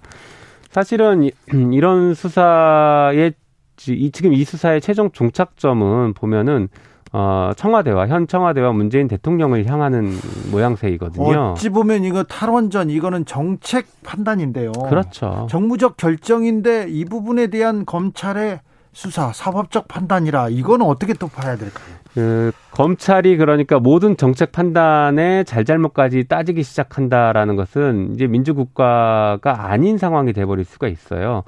[0.69, 1.31] 사실은 이-
[1.73, 3.37] 이런 수사의 지-
[3.87, 6.69] 이, 지금 이 수사의 최종 종착점은 보면은
[7.13, 10.11] 어, 청와대와 현 청와대와 문재인 대통령을 향하는
[10.51, 11.51] 모양새이거든요.
[11.53, 14.71] 어찌 보면 이거 탈원전 이거는 정책 판단인데요.
[14.71, 15.47] 그렇죠.
[15.49, 18.59] 정무적 결정인데 이 부분에 대한 검찰의
[18.91, 21.95] 수사, 사법적 판단이라 이거는 어떻게 또 봐야 될까요?
[22.13, 30.65] 그 검찰이 그러니까 모든 정책 판단의 잘잘못까지 따지기 시작한다라는 것은 이제 민주국가가 아닌 상황이 돼버릴
[30.65, 31.43] 수가 있어요.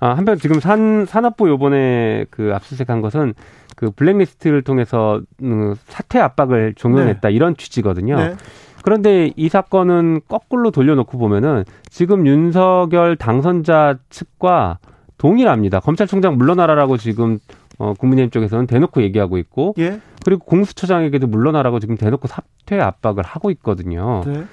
[0.00, 3.34] 아, 한편 지금 산 산업부 요번에 그 압수수색한 것은
[3.76, 8.16] 그 블랙리스트를 통해서 음, 사퇴 압박을 종용했다 이런 취지거든요.
[8.16, 8.34] 네.
[8.82, 14.78] 그런데 이 사건은 거꾸로 돌려놓고 보면은 지금 윤석열 당선자 측과
[15.18, 15.80] 동일합니다.
[15.80, 17.38] 검찰총장 물러나라라고 지금
[17.78, 20.00] 어, 국민의힘 쪽에서는 대놓고 얘기하고 있고 예.
[20.24, 24.22] 그리고 공수처장에게도 물러나라고 지금 대놓고 사퇴 압박을 하고 있거든요.
[24.24, 24.44] 네.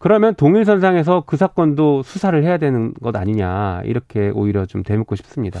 [0.00, 5.60] 그러면 동일선상에서 그 사건도 수사를 해야 되는 것 아니냐 이렇게 오히려 좀 되묻고 싶습니다.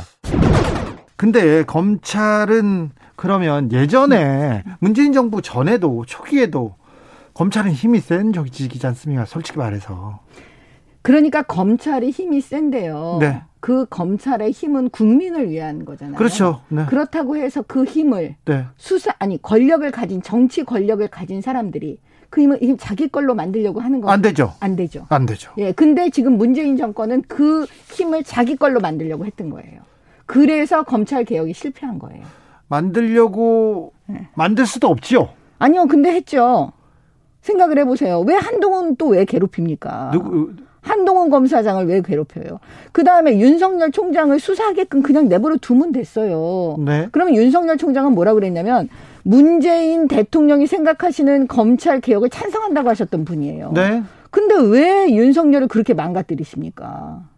[1.16, 6.76] 근데 검찰은 그러면 예전에 문재인 정부 전에도 초기에도
[7.34, 9.26] 검찰은 힘이 센 적이지 않습니까?
[9.26, 10.20] 솔직히 말해서.
[11.02, 13.18] 그러니까 검찰이 힘이 센데요.
[13.20, 13.42] 네.
[13.60, 16.16] 그 검찰의 힘은 국민을 위한 거잖아요.
[16.16, 16.62] 그렇죠.
[16.68, 16.86] 네.
[16.86, 18.64] 그렇다고 해서 그 힘을 네.
[18.78, 21.98] 수사 아니 권력을 가진 정치 권력을 가진 사람들이
[22.30, 24.52] 그 힘을 힘 자기 걸로 만들려고 하는 건안 되죠.
[24.60, 25.06] 안 되죠.
[25.08, 25.50] 안 되죠.
[25.58, 29.80] 예, 근데 지금 문재인 정권은 그 힘을 자기 걸로 만들려고 했던 거예요.
[30.26, 32.22] 그래서 검찰 개혁이 실패한 거예요.
[32.68, 34.28] 만들려고 네.
[34.34, 35.28] 만들 수도 없지요.
[35.58, 36.72] 아니요, 근데 했죠.
[37.42, 38.20] 생각을 해 보세요.
[38.20, 40.10] 왜 한동훈 또 왜 괴롭힙니까?
[40.12, 42.60] 누구 한동훈 검사장을 왜 괴롭혀요?
[42.92, 46.76] 그 다음에 윤석열 총장을 수사하게끔 그냥 내버려 두면 됐어요.
[46.78, 47.08] 네.
[47.12, 48.88] 그러면 윤석열 총장은 뭐라 그랬냐면
[49.22, 53.72] 문재인 대통령이 생각하시는 검찰 개혁을 찬성한다고 하셨던 분이에요.
[53.72, 54.02] 네.
[54.30, 57.28] 근데 왜 윤석열을 그렇게 망가뜨리십니까?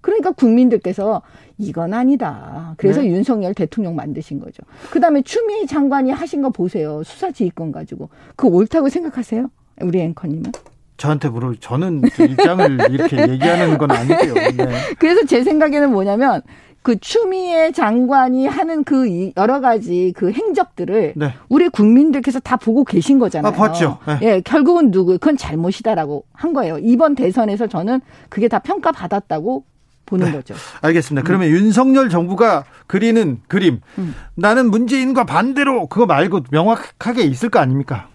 [0.00, 1.22] 그러니까 국민들께서
[1.58, 2.74] 이건 아니다.
[2.76, 3.08] 그래서 네.
[3.08, 4.62] 윤석열 대통령 만드신 거죠.
[4.90, 7.02] 그 다음에 추미애 장관이 하신 거 보세요.
[7.02, 8.10] 수사지휘권 가지고.
[8.36, 9.50] 그거 옳다고 생각하세요?
[9.80, 10.52] 우리 앵커님은?
[10.96, 14.34] 저한테 물어 저는 그 입장을 이렇게 얘기하는 건 아니고요.
[14.56, 14.68] 네.
[14.98, 16.42] 그래서 제 생각에는 뭐냐면
[16.86, 21.34] 그 추미애 장관이 하는 그 이- 여러 가지 그 행적들을 네.
[21.48, 23.52] 우리 국민들께서 다 보고 계신 거잖아요.
[23.52, 23.98] 아, 봤죠.
[24.06, 24.18] 네.
[24.22, 26.78] 예, 결국은 누구 그건 잘못이다라고 한 거예요.
[26.78, 29.64] 이번 대선에서 저는 그게 다 평가 받았다고
[30.06, 30.54] 보는 거죠.
[30.80, 31.26] 알겠습니다.
[31.26, 34.14] 그러면 윤석열 정부가 그리는 그림 음.
[34.36, 38.06] 나는 문재인과 반대로 그거 말고 명확하게 있을 거 아닙니까?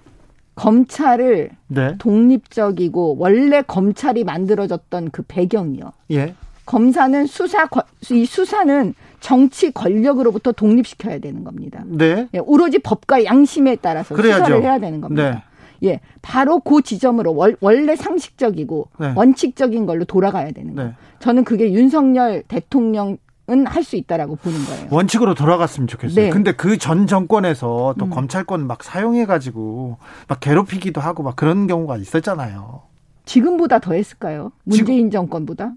[0.55, 1.95] 검찰을 네.
[1.97, 5.91] 독립적이고 원래 검찰이 만들어졌던 그 배경이요.
[6.11, 6.35] 예.
[6.65, 11.83] 검사는 수사 권- 이 수사는 정치 권력으로부터 독립시켜야 되는 겁니다.
[11.85, 12.27] 네.
[12.33, 14.45] 예, 오로지 법과 양심에 따라서 그래야죠.
[14.45, 15.31] 수사를 해야 되는 겁니다.
[15.31, 15.43] 네.
[15.89, 19.13] 예, 바로 그 지점으로 월- 원래 상식적이고 네.
[19.15, 20.89] 원칙적인 걸로 돌아가야 되는 거예요.
[20.91, 20.95] 네.
[21.19, 23.17] 저는 그게 윤석열 대통령
[23.49, 24.87] 은 할 수 있다라고 보는 거예요.
[24.91, 26.15] 원칙으로 돌아갔으면 좋겠어요.
[26.25, 26.29] 네.
[26.29, 28.09] 근데 그 전 정권에서 또 음.
[28.09, 29.97] 검찰권 막 사용해 가지고
[30.29, 32.83] 막 괴롭히기도 하고 막 그런 경우가 있었잖아요.
[33.25, 34.51] 지금보다 더 했을까요?
[34.63, 35.73] 문재인 정권보다?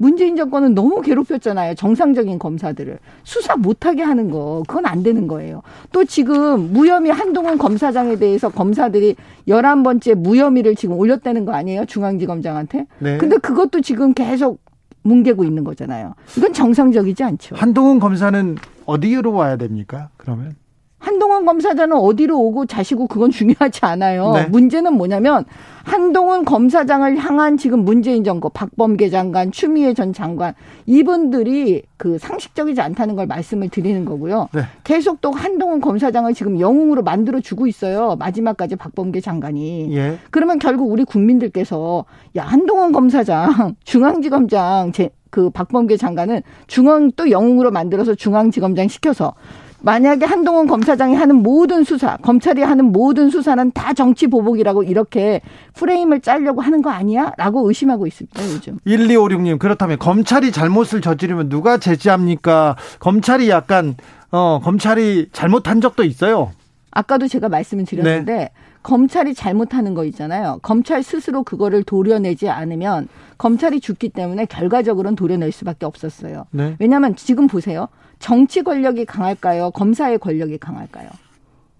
[0.00, 1.74] 문재인 정권은 너무 괴롭혔잖아요.
[1.74, 2.98] 정상적인 검사들을.
[3.22, 5.60] 수사 못하게 하는 거, 그건 안 되는 거예요.
[5.92, 11.84] 또 지금 무혐의 한동훈 검사장에 대해서 검사들이 11번째 무혐의를 지금 올렸다는 거 아니에요?
[11.84, 12.86] 중앙지검장한테?
[12.98, 13.18] 네.
[13.18, 14.62] 근데 그것도 지금 계속
[15.02, 16.14] 뭉개고 있는 거잖아요.
[16.38, 17.56] 이건 정상적이지 않죠.
[17.56, 20.08] 한동훈 검사는 어디로 와야 됩니까?
[20.16, 20.54] 그러면
[21.00, 24.32] 한동훈 검사장은 어디로 오고 자시고 그건 중요하지 않아요.
[24.32, 24.44] 네.
[24.46, 25.44] 문제는 뭐냐면
[25.82, 30.52] 한동훈 검사장을 향한 지금 문재인 정권, 박범계 장관, 추미애 전 장관
[30.84, 34.48] 이분들이 그 상식적이지 않다는 걸 말씀을 드리는 거고요.
[34.52, 34.62] 네.
[34.84, 38.16] 계속 또 한동훈 검사장을 지금 영웅으로 만들어 주고 있어요.
[38.18, 39.96] 마지막까지 박범계 장관이.
[39.96, 40.18] 예.
[40.30, 42.04] 그러면 결국 우리 국민들께서
[42.36, 49.34] 야 한동훈 검사장, 중앙지검장 제, 그 박범계 장관은 중앙 또 영웅으로 만들어서 중앙지검장 시켜서
[49.82, 55.40] 만약에 한동훈 검사장이 하는 모든 수사, 검찰이 하는 모든 수사는 다 정치 보복이라고 이렇게
[55.74, 57.32] 프레임을 짜려고 하는 거 아니야?
[57.36, 58.78] 라고 의심하고 있습니다, 요즘.
[58.86, 62.76] 1256님 그렇다면 검찰이 잘못을 저지르면 누가 제지합니까?
[62.98, 63.96] 검찰이 약간
[64.30, 66.52] 어 검찰이 잘못한 적도 있어요.
[66.90, 68.50] 아까도 제가 말씀을 드렸는데
[68.82, 70.58] 검찰이 잘못하는 거 있잖아요.
[70.62, 76.46] 검찰 스스로 그거를 도려내지 않으면 검찰이 죽기 때문에 결과적으로는 도려낼 수밖에 없었어요.
[76.50, 76.76] 네.
[76.78, 77.88] 왜냐하면 지금 보세요.
[78.20, 79.72] 정치 권력이 강할까요?
[79.72, 81.08] 검사의 권력이 강할까요?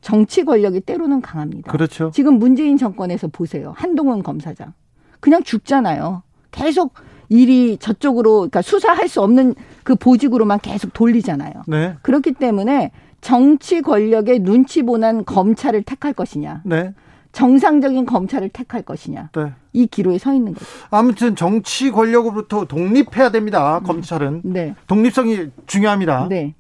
[0.00, 1.70] 정치 권력이 때로는 강합니다.
[1.70, 2.10] 그렇죠.
[2.12, 3.74] 지금 문재인 정권에서 보세요.
[3.76, 4.72] 한동훈 검사장.
[5.20, 6.22] 그냥 죽잖아요.
[6.50, 6.94] 계속
[7.28, 11.52] 일이 저쪽으로, 그러니까 수사할 수 없는 그 보직으로만 계속 돌리잖아요.
[11.68, 11.94] 네.
[12.02, 16.94] 그렇기 때문에 정치 권력의 눈치 보는 검찰을 택할 것이냐, 네.
[17.32, 19.52] 정상적인 검찰을 택할 것이냐, 네.
[19.72, 20.66] 이 기로에 서 있는 거죠.
[20.90, 23.80] 아무튼 정치 권력으로부터 독립해야 됩니다.
[23.80, 24.74] 검찰은 네.
[24.86, 26.28] 독립성이 중요합니다.
[26.28, 26.54] 네.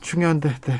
[0.00, 0.74] 중요한데, 네.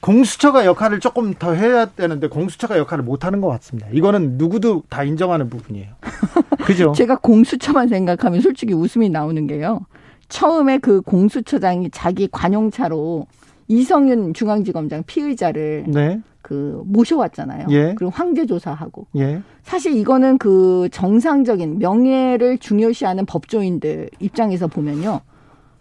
[0.00, 3.88] 공수처가 역할을 조금 더 해야 되는데 공수처가 역할을 못 하는 것 같습니다.
[3.92, 5.88] 이거는 누구도 다 인정하는 부분이에요.
[6.64, 6.92] 그죠?
[6.92, 9.80] 제가 공수처만 생각하면 솔직히 웃음이 나오는 게요.
[10.28, 13.26] 처음에 그 공수처장이 자기 관용차로
[13.68, 16.20] 이성윤 중앙지검장 피의자를 네.
[16.42, 17.66] 그 모셔왔잖아요.
[17.70, 17.94] 예.
[17.96, 19.42] 그리고 황제 조사하고 예.
[19.64, 25.20] 사실 이거는 그 정상적인 명예를 중요시하는 법조인들 입장에서 보면요.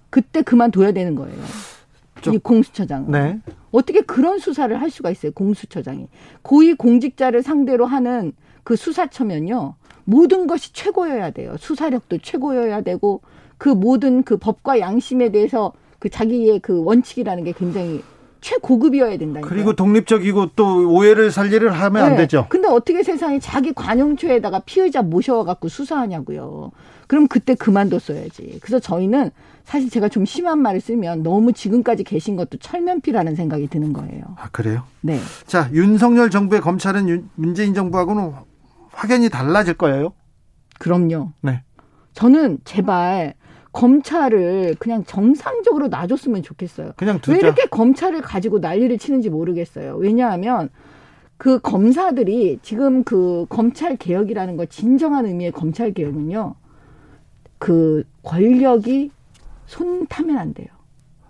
[0.09, 1.37] 그때 그만둬야 되는 거예요.
[2.21, 3.11] 좀- 이 공수처장.
[3.11, 3.39] 네.
[3.71, 6.07] 어떻게 그런 수사를 할 수가 있어요, 공수처장이.
[6.41, 8.31] 고위 공직자를 상대로 하는
[8.63, 9.75] 그 수사처면요.
[10.05, 11.55] 모든 것이 최고여야 돼요.
[11.59, 13.21] 수사력도 최고여야 되고
[13.57, 15.73] 그 모든 그 법과 양심에 대해서
[16.05, 18.03] 그 자기의 그 원칙이라는 게 굉장히
[18.41, 19.49] 최고급이어야 된다니까.
[19.49, 22.45] 그리고 독립적이고 또 오해를 살리를 하면 안 되죠.
[22.47, 26.69] 근데 어떻게 세상에 자기 관용초에다가 피의자 모셔갖고 수사하냐고요.
[27.07, 28.59] 그럼 그때 그만뒀어야지.
[28.61, 29.31] 그래서 저희는
[29.63, 34.25] 사실 제가 좀 심한 말을 쓰면 너무 지금까지 계신 것도 철면피라는 생각이 드는 거예요.
[34.37, 34.83] 아, 그래요?
[35.01, 35.17] 네.
[35.47, 38.31] 자, 윤석열 정부의 검찰은 윤- 문재인 정부하고는
[38.91, 40.13] 확연히 달라질 거예요.
[40.77, 41.31] 그럼요.
[41.41, 41.63] 네.
[42.13, 43.33] 저는 제발
[43.75, 46.93] 검찰을 그냥 정상적으로 놔줬으면 좋겠어요.
[46.95, 47.37] 그냥 왜 두자.
[47.37, 49.97] 이렇게 검찰을 가지고 난리를 치는지 모르겠어요.
[49.97, 50.69] 왜냐하면
[51.37, 56.55] 그 검사들이 지금 그 검찰 개혁이라는 거 진정한 의미의 검찰 개혁은요.
[57.57, 59.11] 그 권력이
[59.65, 60.67] 손 타면 안 돼요.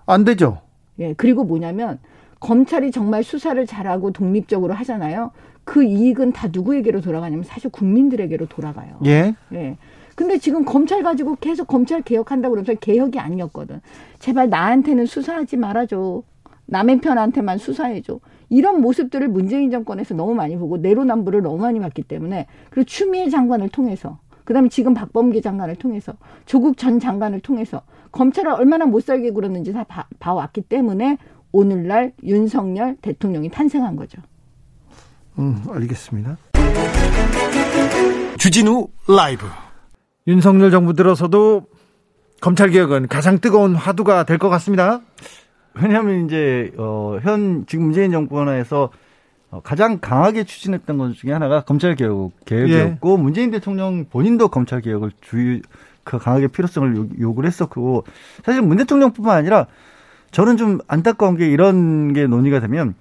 [0.06, 0.62] 안 되죠.
[1.00, 1.98] 예, 그리고 뭐냐면
[2.40, 5.32] 검찰이 정말 수사를 잘하고 독립적으로 하잖아요.
[5.64, 9.00] 그 이익은 다 누구에게로 돌아가냐면 사실 국민들에게로 돌아가요.
[9.06, 9.34] 예.
[9.54, 9.78] 예.
[10.16, 13.82] 근데 지금 검찰 가지고 계속 검찰 개혁한다고 그러면서 개혁이 아니었거든.
[14.20, 16.24] 제발 나한테는 수사하지 말아줘.
[16.68, 18.20] 남의 편한테만 수사해줘.
[18.50, 23.70] 이런 모습들을 문재인 정권에서 너무 많이 보고 내로남불을 너무 많이 봤기 때문에 그리고 추미애 장관을
[23.70, 26.14] 통해서 그다음에 지금 박범계 장관을 통해서
[26.46, 31.18] 조국 전 장관을 통해서 검찰을 얼마나 못 살게 굴었는지 다 봐, 봐왔기 때문에
[31.52, 34.22] 오늘날 윤석열 대통령이 탄생한 거죠.
[35.38, 36.38] 음, 알겠습니다.
[38.38, 39.46] 주진우 라이브.
[40.28, 41.66] 윤석열 정부 들어서도
[42.42, 45.02] 검찰 개혁은 가장 뜨거운 화두가 될 것 같습니다.
[45.76, 48.90] 왜냐하면 이제 어, 현 지금 문재인 정권에서
[49.52, 55.12] 어, 가장 강하게 추진했던 것 중에 하나가 검찰 개혁 개혁이었고 문재인 대통령 본인도 검찰 개혁을
[55.22, 55.62] 주의
[56.04, 58.04] 그 강하게 필요성을 요- 요구를 했었고
[58.44, 59.68] 사실 문 대통령뿐만 아니라
[60.32, 62.96] 저는 좀 안타까운 게 이런 게 논의가 되면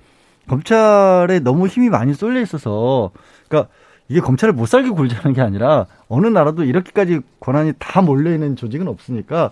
[0.48, 3.10] 검찰에 너무 힘이 많이 쏠려 있어서
[3.48, 3.70] 그러니까
[4.08, 8.86] 이게 검찰을 못 살게 굴자는 게 아니라 어느 나라도 이렇게까지 권한이 다 몰려 있는 조직은
[8.88, 9.50] 없으니까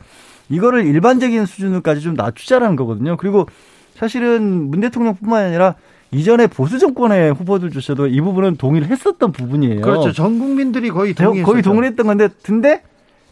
[0.49, 3.17] 이거를 일반적인 수준으로까지 좀 낮추자라는 거거든요.
[3.17, 3.47] 그리고
[3.95, 5.75] 사실은 문 대통령뿐만 아니라
[6.11, 9.81] 이전에 보수 정권의 후보들조차도 이 부분은 동의를 했었던 부분이에요.
[9.81, 10.13] 그렇죠.
[10.13, 11.51] 전 국민들이 거의 대- 동의했었죠.
[11.51, 12.83] 거의 동의를 했던 건데, 근데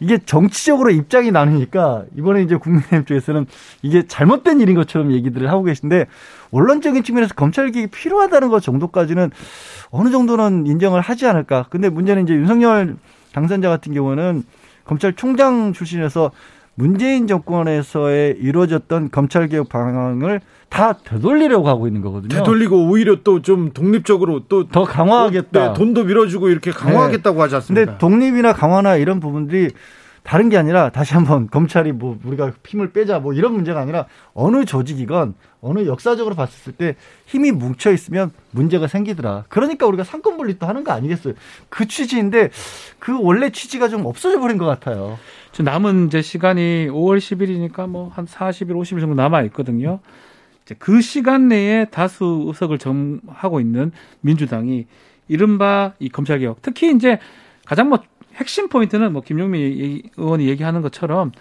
[0.01, 3.45] 이게 정치적으로 입장이 나누니까 이번에 이제 국민의힘 쪽에서는
[3.83, 6.07] 이게 잘못된 일인 것처럼 얘기들을 하고 계신데
[6.49, 9.29] 원론적인 측면에서 검찰 개혁이 필요하다는 것 정도까지는
[9.91, 11.67] 어느 정도는 인정을 하지 않을까.
[11.69, 12.97] 근데 문제는 이제 윤석열
[13.31, 14.43] 당선자 같은 경우는
[14.85, 16.31] 검찰총장 출신에서
[16.75, 22.29] 문재인 정권에서의 이루어졌던 검찰 개혁 방향을 다 되돌리려고 하고 있는 거거든요.
[22.29, 25.67] 되돌리고 오히려 또 좀 독립적으로 또 더 강화하겠다.
[25.67, 27.85] 네, 돈도 밀어주고 이렇게 강화하겠다고 하지 않습니까?
[27.85, 29.69] 근데 독립이나 강화나 이런 부분들이
[30.23, 34.05] 다른 게 아니라 다시 한번 검찰이 뭐 우리가 힘을 빼자 뭐 이런 문제가 아니라
[34.35, 39.45] 어느 조직이건 어느 역사적으로 봤을 때 힘이 뭉쳐 있으면 문제가 생기더라.
[39.49, 41.33] 그러니까 우리가 상권 분립도 하는 거 아니겠어요?
[41.69, 42.51] 그 취지인데
[42.99, 45.17] 그 원래 취지가 좀 없어져 버린 것 같아요.
[45.59, 49.99] 남은 이제 시간이 5월 10일이니까 뭐 한 40일, 50일 정도 남아 있거든요.
[50.63, 54.85] 이제 그 시간 내에 다수 의석을 점하고 있는 민주당이
[55.27, 57.19] 이른바 이 검찰 개혁, 특히 이제
[57.65, 57.99] 가장 뭐
[58.35, 61.31] 핵심 포인트는 뭐 김용민 의원이 얘기하는 것처럼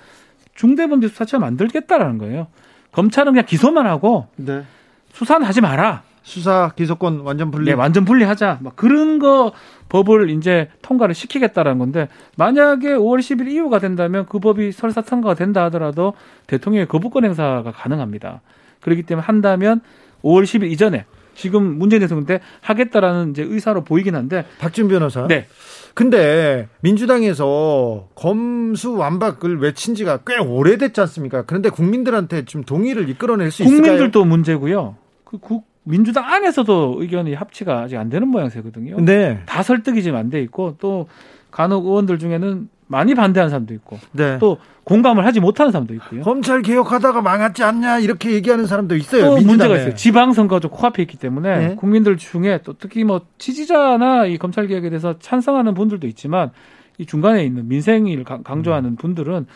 [0.54, 2.48] 중대범죄 수사처를 만들겠다라는 거예요.
[2.92, 4.64] 검찰은 그냥 기소만 하고 네.
[5.12, 6.02] 수사는 하지 마라.
[6.22, 7.66] 수사 기소권 완전 분리.
[7.66, 8.58] 네, 완전 분리하자.
[8.60, 9.52] 막 그런 거
[9.88, 15.64] 법을 이제 통과를 시키겠다라는 건데 만약에 5월 10일 이후가 된다면 그 법이 설사 통과가 된다
[15.64, 16.14] 하더라도
[16.46, 18.40] 대통령의 거부권 행사가 가능합니다.
[18.80, 19.80] 그렇기 때문에 한다면
[20.22, 21.04] 5월 10일 이전에
[21.34, 25.26] 지금 문재인 대통령 때 하겠다라는 이제 의사로 보이긴 한데 박준 변호사.
[25.26, 25.46] 네.
[25.94, 31.42] 근데 민주당에서 검수 완박을 외친 지가 꽤 오래됐지 않습니까?
[31.42, 33.82] 그런데 국민들한테 좀 동의를 이끌어낼 수 있을까요?
[33.82, 34.96] 국민들도 문제고요.
[35.24, 39.00] 그 국- 민주당 안에서도 의견이 합치가 아직 안 되는 모양새거든요.
[39.00, 39.40] 네.
[39.46, 41.08] 다 설득이 지금 안 돼 있고 또
[41.50, 44.38] 간혹 의원들 중에는 많이 반대하는 사람도 있고 네.
[44.38, 46.22] 또 공감을 하지 못하는 사람도 있고요.
[46.22, 49.22] 검찰 개혁하다가 망하지 않냐 이렇게 얘기하는 사람도 있어요.
[49.22, 49.56] 또 민주당에.
[49.56, 49.94] 문제가 있어요.
[49.94, 51.74] 지방선거가 좀 코앞에 있기 때문에 네.
[51.76, 56.50] 국민들 중에 또 특히 뭐 지지자나 이 검찰 개혁에 대해서 찬성하는 분들도 있지만
[56.98, 58.42] 이 중간에 있는 민생을 강- 음.
[58.42, 59.46] 강조하는 분들은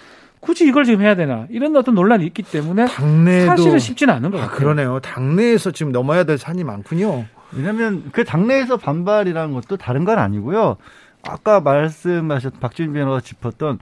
[0.44, 4.44] 굳이 이걸 지금 해야 되나 이런 어떤 논란이 있기 때문에 당내도 사실은 쉽지는 않은 거예요.
[4.44, 5.00] 아, 그러네요.
[5.00, 7.24] 당내에서 지금 넘어야 될 산이 많군요.
[7.52, 10.76] 왜냐하면 그 당내에서 반발이라는 것도 다른 건 아니고요.
[11.26, 13.78] 아까 말씀하셨 박준 변호가 짚었던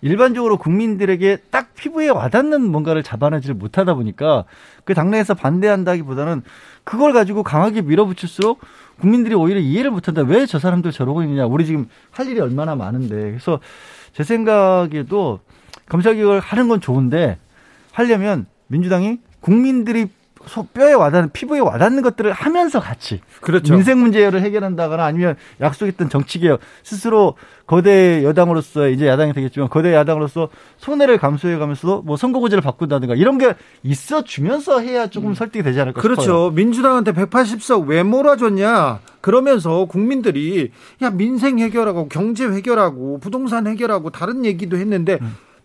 [0.00, 4.44] 일반적으로 국민들에게 딱 피부에 와닿는 뭔가를 잡아내지를 못하다 보니까
[4.84, 6.42] 그 당내에서 반대한다기보다는
[6.84, 8.60] 그걸 가지고 강하게 밀어붙일수록
[9.00, 10.22] 국민들이 오히려 이해를 못한다.
[10.22, 11.44] 왜 저 사람들 저러고 있느냐.
[11.44, 13.16] 우리 지금 할 일이 얼마나 많은데.
[13.16, 13.60] 그래서
[14.12, 15.40] 제 생각에도
[15.88, 17.38] 검찰개혁을 하는 건 좋은데
[17.92, 20.08] 하려면 민주당이 국민들이
[20.46, 23.74] 소 뼈에 와닿는 피부에 와닿는 것들을 하면서 같이 그렇죠.
[23.74, 27.34] 민생 문제를 해결한다거나 아니면 약속했던 정치 개혁 스스로
[27.66, 33.54] 거대 여당으로서 이제 야당이 되겠지만 거대 야당으로서 손해를 감수해 가면서도 뭐 선거구제를 바꾼다든가 이런 게
[33.82, 36.14] 있어 주면서 해야 조금 설득이 되지 않을까 싶어요.
[36.14, 36.50] 그렇죠.
[36.54, 39.00] 민주당한테 180석 왜 몰아줬냐?
[39.20, 40.70] 그러면서 국민들이
[41.02, 45.18] 야 민생 해결하고 경제 해결하고 부동산 해결하고 다른 얘기도 했는데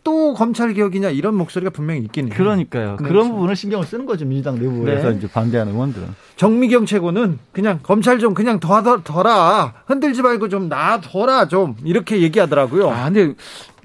[0.04, 2.34] 또 검찰 개혁이냐 이런 목소리가 분명히 있긴 해요.
[2.36, 2.92] 그러니까요.
[2.92, 3.32] 네, 그런 그렇죠.
[3.32, 5.18] 부분을 신경을 쓰는 거죠 민주당 내부에서 네.
[5.18, 6.08] 이제 반대하는 의원들은.
[6.38, 12.90] 정미경 최고는 그냥 검찰 좀 그냥 더 둬라 흔들지 말고 좀 놔둬라 좀 이렇게 얘기하더라고요.
[12.90, 13.36] 아, 근데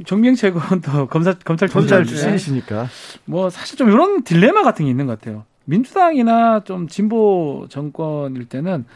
[0.07, 2.87] 정명 최고는 또 검사 검찰 검찰 출신이시니까.
[3.27, 5.45] 뭐 사실 좀 이런 딜레마 같은 게 있는 것 같아요.
[5.67, 8.87] 민주당이나 좀 진보 정권일 때는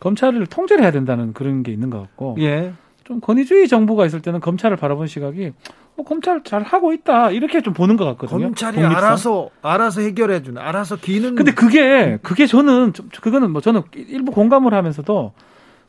[0.00, 2.72] 검찰을 통제를 해야 된다는 그런 게 있는 것 같고 예.
[3.04, 5.52] 좀 권위주의 정부가 있을 때는 검찰을 바라본 시각이
[5.96, 8.46] 뭐 검찰 잘 하고 있다 이렇게 좀 보는 것 같거든요.
[8.46, 8.96] 검찰이 독립성.
[8.96, 14.32] 알아서 알아서 해결해 주는 알아서 기는 근데 그게 그게 저는 좀 그거는 뭐 저는 일부
[14.32, 15.32] 공감을 하면서도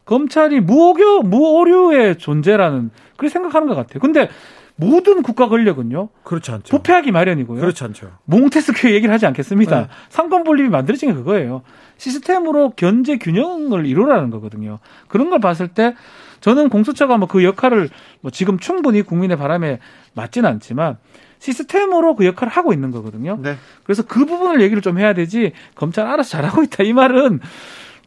[0.06, 4.00] 검찰이 무오교 무오류의 존재라는 그렇게 생각하는 것 같아요.
[4.00, 4.30] 근데
[4.76, 6.78] 모든 국가 권력은요 그렇지 않죠.
[6.78, 7.60] 부패하기 마련이고요.
[7.62, 8.12] 그렇지 않죠.
[8.26, 9.80] 몽테스큐의 얘기를 하지 않겠습니다.
[9.82, 9.88] 네.
[10.10, 11.64] 상권 분립이 만들어진 게 그거예요.
[11.98, 14.80] 시스템으로 견제 균형을 이루라는 거거든요.
[15.08, 15.96] 그런 걸 봤을 때
[16.46, 17.90] 저는 공수처가 뭐 그 역할을
[18.22, 19.80] 뭐 지금 충분히 국민의 바람에
[20.14, 20.98] 맞지는 않지만
[21.40, 23.40] 시스템으로 그 역할을 하고 있는 거거든요.
[23.42, 23.58] 네.
[23.84, 27.40] 그래서 그 부분을 얘기를 좀 해야 되지 검찰 알아서 잘하고 있다 이 말은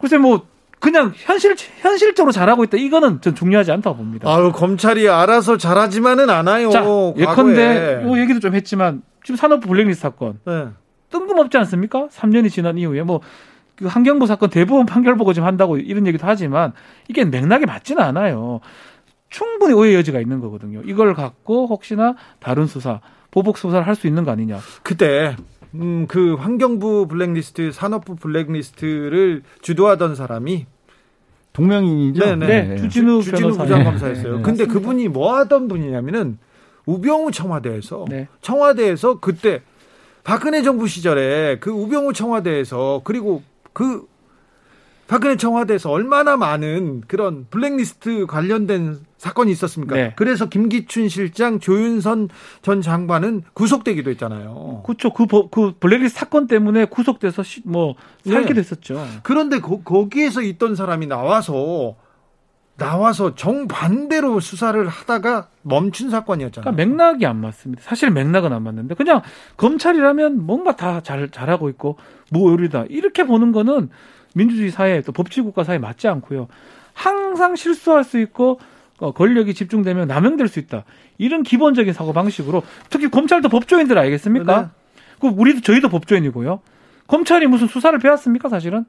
[0.01, 0.47] 글쎄 뭐
[0.79, 4.33] 그냥 현실 현실적으로 잘하고 있다 이거는 전 중요하지 않다고 봅니다.
[4.33, 6.71] 아유 검찰이 알아서 잘하지만은 않아요.
[6.71, 6.85] 자.
[7.17, 10.69] 예컨대 요 얘기도 좀 했지만 지금 산업부 블랙리스트 사건 네.
[11.11, 12.07] 뜬금없지 않습니까?
[12.07, 13.21] 3년이 지난 이후에 뭐,
[13.79, 16.73] 그 환경부 사건 대부분 판결 보고 지금 한다고 이런 얘기도 하지만
[17.09, 18.61] 이게 맥락이 맞지는 않아요.
[19.31, 20.81] 충분히 오해 여지가 있는 거거든요.
[20.85, 23.01] 이걸 갖고 혹시나 다른 수사,
[23.31, 24.59] 보복 수사를 할 수 있는 거 아니냐.
[24.83, 25.37] 그때
[25.75, 30.67] 음, 그 환경부 블랙리스트, 산업부 블랙리스트를 주도하던 사람이
[31.53, 32.25] 동명이인이죠.
[32.25, 32.47] 네네.
[32.47, 33.63] 네, 주진우 주진우 변호사.
[33.65, 34.33] 부장검사였어요.
[34.33, 34.43] 네, 네.
[34.43, 36.39] 근데 그분이 뭐 하던 분이냐면은
[36.87, 38.29] 우병우 청와대에서 네.
[38.41, 39.61] 청와대에서 그때
[40.25, 44.07] 박근혜 정부 시절에 그 우병우 청와대에서 그리고 그
[45.07, 49.95] 박근혜 청와대에서 얼마나 많은 그런 블랙리스트 관련된 사건이 있었습니까?
[49.97, 50.13] 네.
[50.17, 52.29] 그래서 김기춘 실장, 조윤선
[52.61, 54.83] 전 장관은 구속되기도 했잖아요.
[54.85, 55.13] 그렇죠.
[55.15, 57.95] 그, 버- 그 블랙리스트 사건 때문에 구속돼서 시- 뭐
[58.27, 58.55] 살게 네.
[58.61, 59.03] 됐었죠.
[59.23, 61.97] 그런데 거, 거기에서 있던 사람이 나와서
[62.79, 66.75] 나와서 정반대로 수사를 하다가 멈춘 사건이었잖아요.
[66.75, 67.83] 그러니까 맥락이 안 맞습니다.
[67.83, 69.21] 사실 맥락은 안 맞는데 그냥
[69.57, 71.99] 검찰이라면 뭔가 다 잘 잘하고 있고
[72.31, 73.91] 무오류다 이렇게 보는 거는
[74.35, 76.49] 민주주의 사회 또 법치국가 사회에 맞지 않고요.
[76.95, 78.61] 항상 실수할 수 있고
[79.01, 80.85] 어, 권력이 집중되면 남용될 수 있다.
[81.19, 84.61] 이런 기본적인 사고 방식으로 특히 검찰도 법조인들 알겠습니까?
[84.61, 84.67] 네.
[85.21, 86.61] 그 우리도 저희도 법조인이고요.
[87.09, 88.49] 검찰이 무슨 수사를 배웠습니까?
[88.49, 88.85] 사실은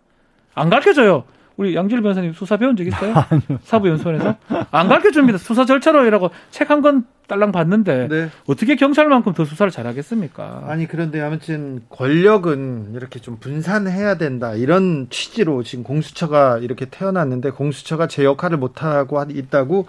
[0.54, 1.24] 안 가르쳐줘요.
[1.60, 3.14] 우리 양질 변호사님 수사 배운 적 있어요?
[3.64, 4.34] 사부 연수원에서
[4.72, 5.38] 안 가르쳐 줍니다.
[5.38, 8.30] 수사 절차로 이라고 책 한 권 딸랑 봤는데 네.
[8.48, 10.64] 어떻게 경찰만큼 더 수사를 잘하겠습니까?
[10.68, 18.08] 아니 그런데 아무튼 권력은 이렇게 좀 분산해야 된다 이런 취지로 지금 공수처가 이렇게 태어났는데 공수처가
[18.08, 19.86] 제 역할을 못 하고 있다고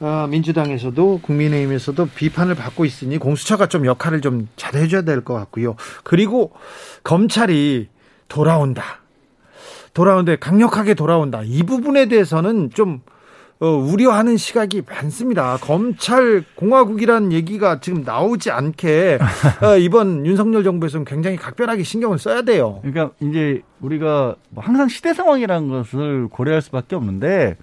[0.00, 5.74] 어, 민주당에서도 국민의힘에서도 비판을 받고 있으니 공수처가 좀 역할을 좀 잘해줘야 될 것 같고요.
[6.04, 6.52] 그리고
[7.02, 7.88] 검찰이
[8.28, 9.01] 돌아온다.
[9.94, 11.42] 돌아오는데 강력하게 돌아온다.
[11.44, 13.00] 이 부분에 대해서는 좀
[13.62, 15.56] 어, 우려하는 시각이 많습니다.
[15.60, 19.18] 검찰 공화국이라는 얘기가 지금 나오지 않게
[19.62, 22.80] 어, 이번 윤석열 정부에서는 굉장히 각별하게 신경을 써야 돼요.
[22.82, 27.56] 그러니까 이제 우리가 뭐 항상 시대 상황이라는 것을 고려할 수밖에 없는데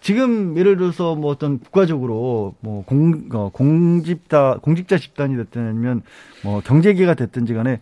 [0.00, 6.02] 지금 예를 들어서 뭐 어떤 국가적으로 뭐 공, 어, 공집다, 공직자 집단이 됐든 아니면
[6.44, 7.80] 뭐 경제계가 됐든지 간에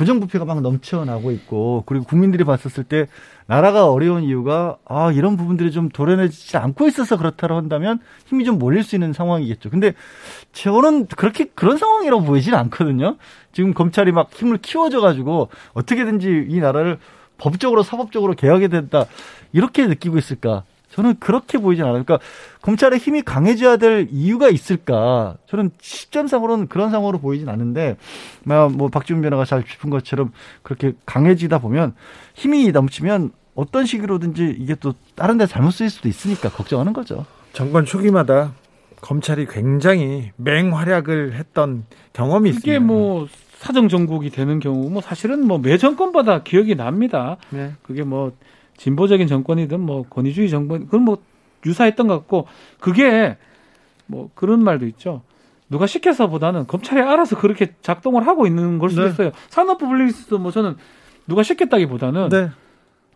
[0.00, 3.06] 부정부패가 막 넘쳐나고 있고 그리고 국민들이 봤었을 때
[3.46, 8.82] 나라가 어려운 이유가 아 이런 부분들이 좀 도려내지 않고 있어서 그렇다고 한다면 힘이 좀 몰릴
[8.82, 9.68] 수 있는 상황이겠죠.
[9.68, 9.92] 근데
[10.52, 13.16] 저는 그렇게 그런 상황이라고 보이지는 않거든요.
[13.52, 16.98] 지금 검찰이 막 힘을 키워줘 가지고 어떻게든지 이 나라를
[17.36, 19.04] 법적으로 사법적으로 개혁해야 된다
[19.52, 20.64] 이렇게 느끼고 있을까?
[20.90, 22.02] 저는 그렇게 보이진 않아요.
[22.04, 22.18] 그러니까
[22.62, 25.36] 검찰의 힘이 강해져야 될 이유가 있을까?
[25.46, 27.96] 저는 시점상으로는 그런 상황으로 보이진 않는데,
[28.44, 30.32] 뭐, 뭐 박지훈 변호가 잘 짚은 것처럼
[30.62, 31.94] 그렇게 강해지다 보면
[32.34, 37.24] 힘이 넘치면 어떤 식으로든지 이게 또 다른 데 잘못 쓰일 수도 있으니까 걱정하는 거죠.
[37.52, 38.52] 정권 초기마다
[39.00, 42.70] 검찰이 굉장히 맹활약을 했던 경험이 있습니다.
[42.70, 43.26] 이게 뭐
[43.58, 47.36] 사정 정국이 되는 경우 뭐 사실은 뭐 매 정권마다 기억이 납니다.
[47.50, 47.72] 네.
[47.82, 48.32] 그게 뭐
[48.80, 51.18] 진보적인 정권이든 뭐 권위주의 정권 그건 뭐
[51.66, 52.46] 유사했던 것 같고
[52.80, 53.36] 그게
[54.06, 55.20] 뭐 그런 말도 있죠.
[55.68, 59.10] 누가 시켜서보다는 검찰이 알아서 그렇게 작동을 하고 있는 걸 수도 네.
[59.10, 59.32] 있어요.
[59.50, 60.76] 산업부 블랙리스트 뭐 저는
[61.28, 62.50] 누가 시켰다기보다는 네.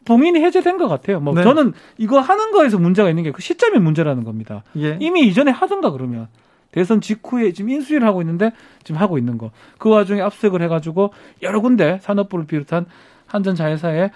[0.04, 1.18] 봉인이 해제된 것 같아요.
[1.20, 1.42] 뭐 네.
[1.42, 4.64] 저는 이거 하는 거에서 문제가 있는 게 그 시점이 문제라는 겁니다.
[4.76, 4.98] 예.
[5.00, 6.28] 이미 이전에 하던가 그러면
[6.72, 8.52] 대선 직후에 지금 인수위를 하고 있는데
[8.84, 9.50] 지금 하고 있는 거.
[9.78, 12.84] 그 와중에 압수색을 해가지고 여러 군데 산업부를 비롯한
[13.26, 14.10] 한전 자회사에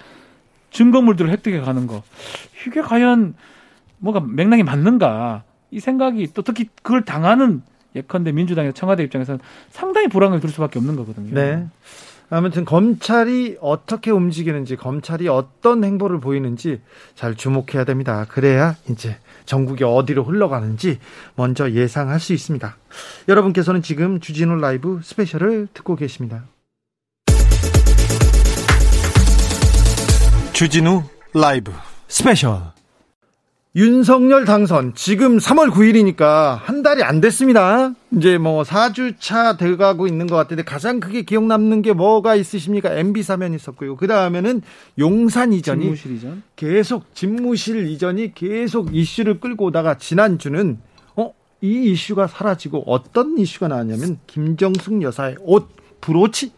[0.71, 2.03] 증거물들을 획득해 가는 거.
[2.67, 3.35] 이게 과연
[3.99, 5.43] 뭐가 맥락이 맞는가?
[5.71, 7.63] 이 생각이 또 특히 그걸 당하는
[7.95, 9.41] 예컨대 민주당의 청와대 입장에서는
[9.71, 11.35] 상당히 불안을 들 수밖에 없는 거거든요.
[11.35, 11.67] 네.
[12.31, 16.81] 아무튼 검찰이 어떻게 움직이는지 검찰이 어떤 행보를 보이는지
[17.15, 18.27] 잘 주목해야 됩니다.
[18.29, 19.17] 그래야 이제
[19.47, 20.99] 전국이 어디로 흘러가는지
[21.37, 22.77] 먼저 예상할 수 있습니다.
[23.29, 26.45] 여러분께서는 지금 주진우 라이브 스페셜을 듣고 계십니다.
[30.59, 31.05] 주진우
[31.35, 31.71] 라이브
[32.09, 32.61] 스페셜
[33.77, 37.93] 윤석열 당선 지금 3월 9일이니까 한 달이 안 됐습니다.
[38.17, 42.93] 이제 뭐 4주차 돼가고 있는 것 같은데 가장 크게 기억 남는 게 뭐가 있으십니까?
[42.93, 43.95] MB 사면 있었고요.
[43.95, 44.63] 그 다음에는
[44.99, 46.43] 용산 이전이 집무실 이전.
[46.57, 50.77] 계속 집무실 이전이 계속 이슈를 끌고 오다가 지난주는
[51.15, 51.33] 어?
[51.61, 55.69] 이 이슈가 사라지고 어떤 이슈가 나왔냐면 김정숙 여사의 옷
[56.01, 56.58] 브로치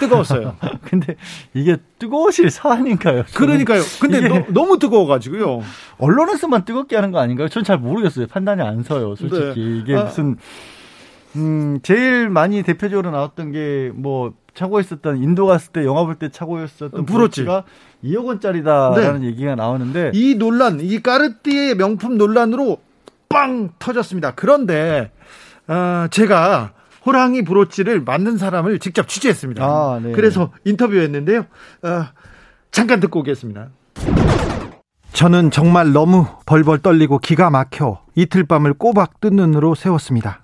[0.00, 0.56] 뜨거웠어요.
[0.82, 1.16] 근데
[1.54, 3.24] 이게 뜨거우실 사안인가요?
[3.34, 3.82] 그러니까요.
[4.00, 5.62] 근데 너, 너무 뜨거워가지고요.
[5.98, 7.48] 언론에서만 뜨겁게 하는 거 아닌가요?
[7.48, 8.26] 전 잘 모르겠어요.
[8.28, 9.60] 판단이 안 서요, 솔직히.
[9.60, 9.78] 네.
[9.78, 10.04] 이게 아.
[10.04, 10.36] 무슨,
[11.36, 16.30] 음, 제일 많이 대표적으로 나왔던 게, 뭐, 차고 있었던, 인도 갔을 때 영화 볼 때
[16.30, 17.44] 차고 있었던 브로치.
[17.44, 17.64] 브로치가
[18.04, 22.78] 2억 원짜리다라는 얘기가 나오는데, 이 논란, 이 까르띠에 명품 논란으로
[23.28, 24.32] 빵 터졌습니다.
[24.34, 25.10] 그런데
[25.66, 26.72] 어, 제가
[27.08, 29.64] 호랑이 브로치를 만든 사람을 직접 취재했습니다.
[29.64, 30.12] 아, 네.
[30.12, 31.38] 그래서 인터뷰했는데요.
[31.40, 32.04] 어,
[32.70, 33.68] 잠깐 듣고 오겠습니다.
[35.14, 40.42] 저는 정말 너무 벌벌 떨리고 기가 막혀 이틀 밤을 꼬박 뜬 눈으로 세웠습니다.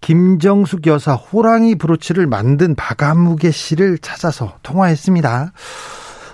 [0.00, 5.52] 김정숙 여사 호랑이 브로치를 만든 박아무개 씨를 찾아서 통화했습니다.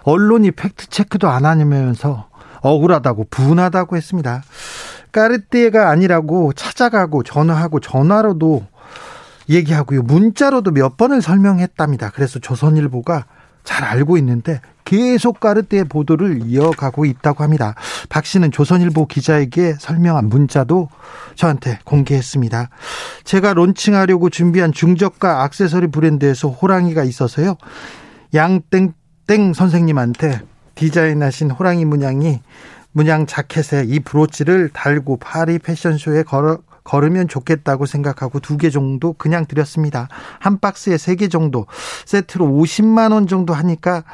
[0.04, 2.28] 언론이 팩트 체크도 안 하면서
[2.62, 4.42] 억울하다고 분하다고 했습니다.
[5.10, 8.64] 까르띠에가 아니라고 찾아가고 전화하고 전화로도
[9.49, 10.03] 얘기하고요.
[10.03, 12.11] 문자로도 몇 번을 설명했답니다.
[12.11, 13.26] 그래서 조선일보가
[13.64, 17.74] 잘 알고 있는데 계속 까르띠에 보도를 이어가고 있다고 합니다.
[18.09, 20.88] 박 씨는 조선일보 기자에게 설명한 문자도
[21.34, 22.70] 저한테 공개했습니다.
[23.24, 27.57] 제가 론칭하려고 준비한 중저가 액세서리 브랜드에서 호랑이가 있어서요.
[28.32, 30.40] 양땡땡 선생님한테
[30.74, 32.40] 디자인하신 호랑이 문양이
[32.92, 39.47] 문양 자켓에 이 브로치를 달고 파리 패션쇼에 걸어 걸으면 좋겠다고 생각하고 두 개 정도 그냥
[39.47, 40.09] 드렸습니다.
[40.41, 41.66] 한 박스에 세 개 정도
[42.07, 44.05] 세트로 50만 원 정도 하니까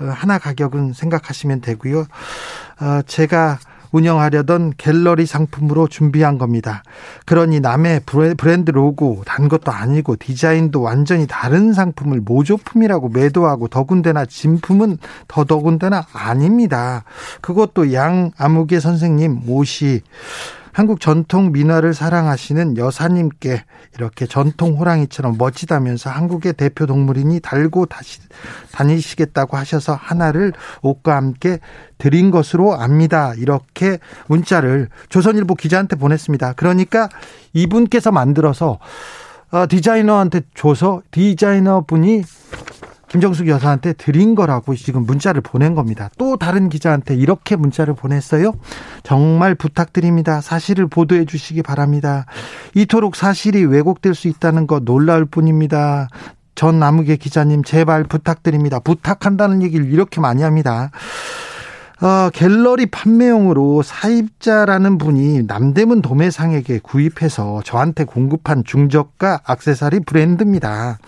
[0.00, 2.00] 어, 하나 가격은 생각하시면 되고요.
[2.80, 3.58] 어, 제가
[3.92, 6.82] 운영하려던 갤러리 상품으로 준비한 겁니다.
[7.26, 8.00] 그러니 남의
[8.36, 14.98] 브랜드 로고 단 것도 아니고 디자인도 완전히 다른 상품을 모조품이라고 매도하고 더군다나 진품은
[15.28, 17.04] 더더군다나 아닙니다.
[17.40, 20.00] 그것도 양 아무개 선생님 옷이
[20.74, 23.62] 한국 전통 민화를 사랑하시는 여사님께
[23.94, 28.18] 이렇게 전통 호랑이처럼 멋지다면서 한국의 대표 동물이니 달고 다시
[28.72, 30.52] 다니시겠다고 하셔서 하나를
[30.82, 31.60] 옷과 함께
[31.96, 33.34] 드린 것으로 압니다.
[33.34, 36.54] 이렇게 문자를 조선일보 기자한테 보냈습니다.
[36.54, 37.08] 그러니까
[37.52, 38.80] 이분께서 만들어서
[39.52, 42.24] 어, 디자이너한테 줘서 디자이너 분이
[43.14, 46.10] 김정숙 여사한테 드린 거라고 지금 문자를 보낸 겁니다.
[46.18, 48.54] 또 다른 기자한테 이렇게 문자를 보냈어요.
[49.04, 50.40] 정말 부탁드립니다.
[50.40, 52.26] 사실을 보도해 주시기 바랍니다.
[52.74, 56.08] 이토록 사실이 왜곡될 수 있다는 거 놀라울 뿐입니다.
[56.56, 58.80] 전 나무계 기자님 제발 부탁드립니다.
[58.80, 60.90] 부탁한다는 얘기를 이렇게 많이 합니다.
[62.02, 70.98] 어, 갤러리 판매용으로 사입자라는 분이 남대문 도매상에게 구입해서 저한테 공급한 중저가 액세서리 브랜드입니다.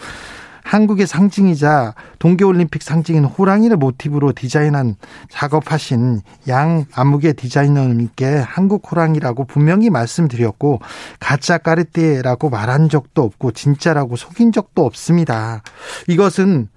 [0.66, 4.96] 한국의 상징이자 동계올림픽 상징인 호랑이를 모티브로 디자인한
[5.30, 10.80] 작업하신 양 암흑의 디자이너님께 한국 호랑이라고 분명히 말씀드렸고
[11.20, 15.62] 가짜 까르띠에라고 말한 적도 없고 진짜라고 속인 적도 없습니다.
[16.08, 16.68] 이것은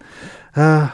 [0.54, 0.94] 아,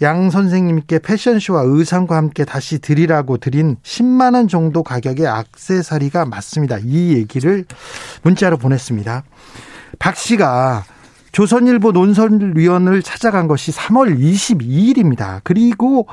[0.00, 6.78] 양 선생님께 패션쇼와 의상과 함께 다시 드리라고 드린 10만 원 정도 가격의 액세서리가 맞습니다.
[6.82, 7.64] 이 얘기를
[8.22, 9.22] 문자로 보냈습니다.
[9.98, 10.84] 박 씨가
[11.32, 15.40] 조선일보 논설위원을 찾아간 것이 3월 22일입니다.
[15.44, 16.06] 그리고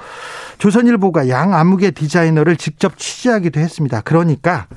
[0.58, 4.02] 조선일보가 양 암흑의 디자이너를 직접 취재하기도 했습니다.
[4.02, 4.68] 그러니까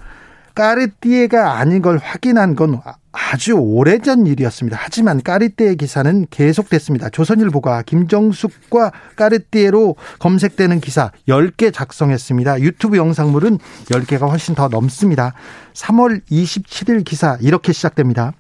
[0.54, 2.80] 까르띠에가 아닌 걸 확인한 건
[3.12, 4.76] 아주 오래전 일이었습니다.
[4.80, 7.10] 하지만 까르띠에 기사는 계속됐습니다.
[7.10, 12.60] 조선일보가 김정숙과 까르띠에로 검색되는 기사 10개 작성했습니다.
[12.60, 15.34] 유튜브 영상물은 10개가 훨씬 더 넘습니다.
[15.74, 18.32] 3월 27일 기사 이렇게 시작됩니다.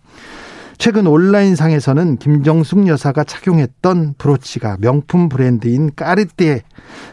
[0.78, 6.62] 최근 온라인상에서는 김정숙 여사가 착용했던 브로치가 명품 브랜드인 까르띠에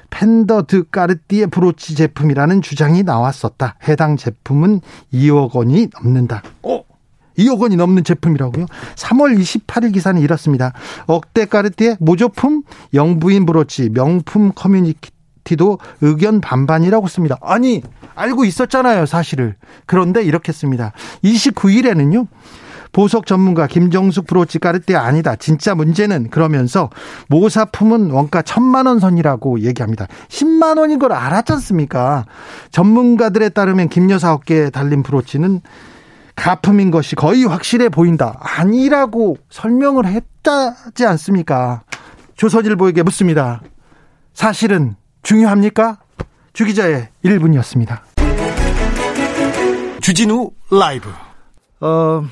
[0.10, 3.76] 펜더 드 까르띠에 브로치 제품이라는 주장이 나왔었다.
[3.88, 4.82] 해당 제품은
[5.14, 6.41] 2억 원이 넘는다.
[6.64, 6.84] 어?
[7.38, 8.66] 2억 원이 넘는 제품이라고요?
[8.95, 10.74] 3월 28일 기사는 이렇습니다.
[11.07, 15.12] 억대 까르띠에 모조품 영부인 브로치 명품 커뮤니티
[15.57, 17.36] 도 의견 반반이라고 씁니다.
[17.41, 17.82] 아니
[18.14, 19.55] 알고 있었잖아요 사실을.
[19.88, 20.91] 그런데 이렇게 씁니다.
[21.24, 22.28] 29일에는요.
[22.92, 25.36] 보석 전문가 김정숙 브로치 까르띠에 아니다.
[25.36, 26.90] 진짜 문제는 그러면서
[27.28, 30.08] 모사품은 원가 천만 원 선이라고 얘기합니다.
[30.30, 32.26] 10만 원인 걸 알았지 않습니까?
[32.72, 35.62] 전문가들에 따르면 김 여사 어깨에 달린 브로치는
[36.36, 38.38] 가품인 것이 거의 확실해 보인다.
[38.40, 41.82] 아니라고 설명을 했다지 않습니까?
[42.38, 43.62] 조선일보에게 묻습니다.
[44.34, 45.98] 사실은 중요합니까?
[46.54, 48.00] 주기자의 1분이었습니다.
[50.02, 51.10] 주진우 라이브.
[51.82, 52.24] 어,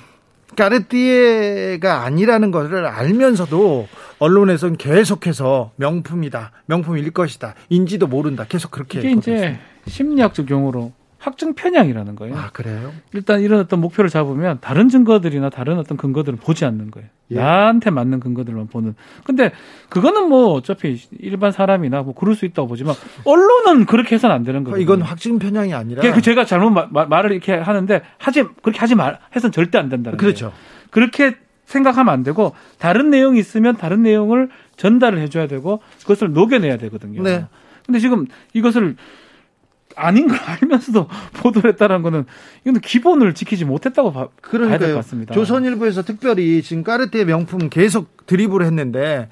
[0.58, 3.88] 까르띠에가 아니라는 것을 알면서도
[4.20, 12.16] 언론에선 계속해서 명품이다, 명품일 것이다, 인지도 모른다, 계속 그렇게 이게 이제 심리학적 용어로 확증 편향이라는
[12.16, 12.36] 거예요.
[12.38, 12.92] 아 그래요?
[13.14, 17.10] 일단 이런 어떤 목표를 잡으면 다른 증거들이나 다른 어떤 근거들을 보지 않는 거예요.
[17.32, 17.36] 예.
[17.36, 18.96] 나한테 맞는 근거들만 보는.
[19.26, 19.52] 근데
[19.90, 22.96] 그거는 뭐 어차피 일반 사람이나 뭐 그럴 수 있다고 보지만
[23.26, 24.78] 언론은 그렇게 해서는 안 되는 거예요.
[24.78, 28.96] 이건 확증 편향이 아니라 그 제가 잘못 마- 마- 말을 이렇게 하는데 하지 그렇게 하지
[28.96, 30.34] 말 해서는 절대 안 된다는 거예요.
[30.34, 30.54] 그렇죠.
[30.92, 37.22] 그렇게 생각하면 안 되고 다른 내용이 있으면 다른 내용을 전달을 해줘야 되고 그것을 녹여내야 되거든요.
[37.24, 37.46] 네.
[37.86, 38.96] 근데 지금 이것을
[39.98, 41.08] 아닌 걸 알면서도
[41.42, 42.26] 보도를 했다는 거는
[42.66, 44.96] 이건 기본을 지키지 못했다고 봐, 봐야 될것 그러니까요.
[44.96, 45.34] 같습니다.
[45.34, 49.30] 조선일보에서 특별히 지금 까르띠에 명품 계속 드립을 했는데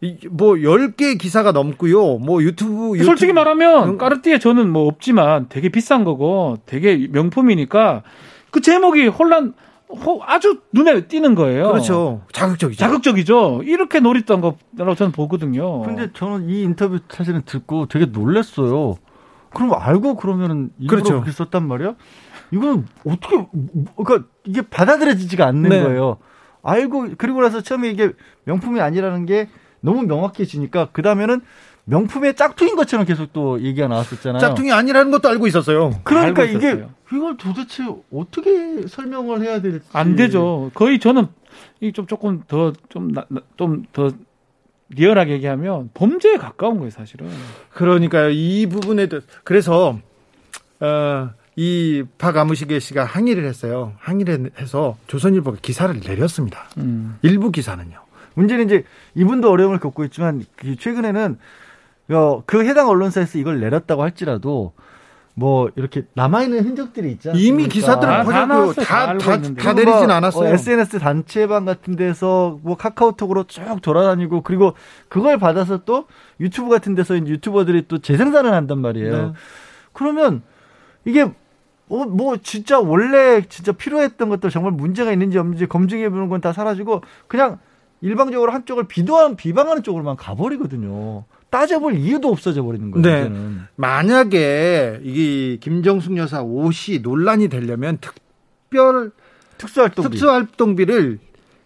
[0.00, 2.18] 이- 뭐 10개 기사가 넘고요.
[2.18, 3.98] 뭐 유튜브 솔직히 유튜브- 말하면 음.
[3.98, 8.02] 까르띠에 저는 뭐 없지만 되게 비싼 거고 되게 명품이니까
[8.50, 9.54] 그 제목이 혼란
[9.88, 11.68] 호- 아주 눈에 띄는 거예요.
[11.68, 12.22] 그렇죠.
[12.32, 12.78] 자극적이죠.
[12.78, 13.62] 자극적이죠.
[13.64, 15.82] 이렇게 노렸던 거라고 저는 보거든요.
[15.82, 18.96] 근데 저는 이 인터뷰 사실은 듣고 되게 놀랐어요.
[19.54, 21.14] 그럼 알고 그러면은 일부러 그렇죠.
[21.14, 21.94] 그렇게 썼단 말이야?
[22.50, 23.46] 이건 어떻게
[23.96, 25.82] 그러니까 이게 받아들여지지가 않는 네.
[25.82, 26.18] 거예요.
[26.62, 28.12] 알고 그리고 나서 처음에 이게
[28.44, 29.48] 명품이 아니라는 게
[29.80, 31.40] 너무 명확해지니까 그 다음에는
[31.86, 34.40] 명품의 짝퉁인 것처럼 계속 또 얘기가 나왔었잖아요.
[34.40, 35.90] 짝퉁이 아니라는 것도 알고 있었어요.
[36.04, 36.90] 그러니까 알고 이게 있었어요.
[37.12, 40.70] 이걸 도대체 어떻게 설명을 해야 될지 안 되죠.
[40.74, 41.26] 거의 저는
[41.80, 43.12] 이 좀 조금 더 좀
[43.56, 44.10] 좀더
[44.90, 47.28] 리얼하게 얘기하면 범죄에 가까운 거예요, 사실은.
[47.70, 48.30] 그러니까요.
[48.30, 49.98] 이 부분에 도 그래서
[50.80, 53.94] 어, 이 박아무시게 씨가 항의를 했어요.
[53.98, 56.68] 항의를 해서 조선일보가 기사를 내렸습니다.
[56.78, 57.18] 음.
[57.22, 57.98] 일부 기사는요.
[58.34, 61.38] 문제는 이제 이분도 어려움을 겪고 있지만 그 최근에는
[62.10, 64.72] 어, 그 해당 언론사에서 이걸 내렸다고 할지라도
[65.36, 67.38] 뭐 이렇게 남아있는 흔적들이 않습니까?
[67.38, 68.46] 이미 기사들을 아, 다 퍼졌고요.
[68.46, 68.84] 나왔어요.
[69.56, 70.48] 다 내리진 그리고 않았어요.
[70.50, 74.74] 어, SNS 단체방 같은 데서 뭐 카카오톡으로 쭉 돌아다니고 그리고
[75.08, 76.06] 그걸 받아서 또
[76.38, 79.16] 유튜브 같은 데서 이제 유튜버들이 또 재생산을 한단 말이에요.
[79.26, 79.32] 네.
[79.92, 80.42] 그러면
[81.04, 81.22] 이게
[81.88, 86.52] 어, 뭐 진짜 원래 진짜 필요했던 것들 정말 문제가 있는지 없는지 검증해 보는 건 다
[86.52, 87.58] 사라지고 그냥
[88.00, 91.24] 일방적으로 한쪽을 비도한 비방하는 쪽으로만 가버리거든요.
[91.54, 93.02] 따져볼 이유도 없어져 버리는 거예요.
[93.06, 93.20] 네.
[93.20, 93.60] 이제는.
[93.76, 99.12] 만약에 이 김정숙 여사 옷이 논란이 되려면 특별
[99.56, 101.20] 특수활동 특수활동비를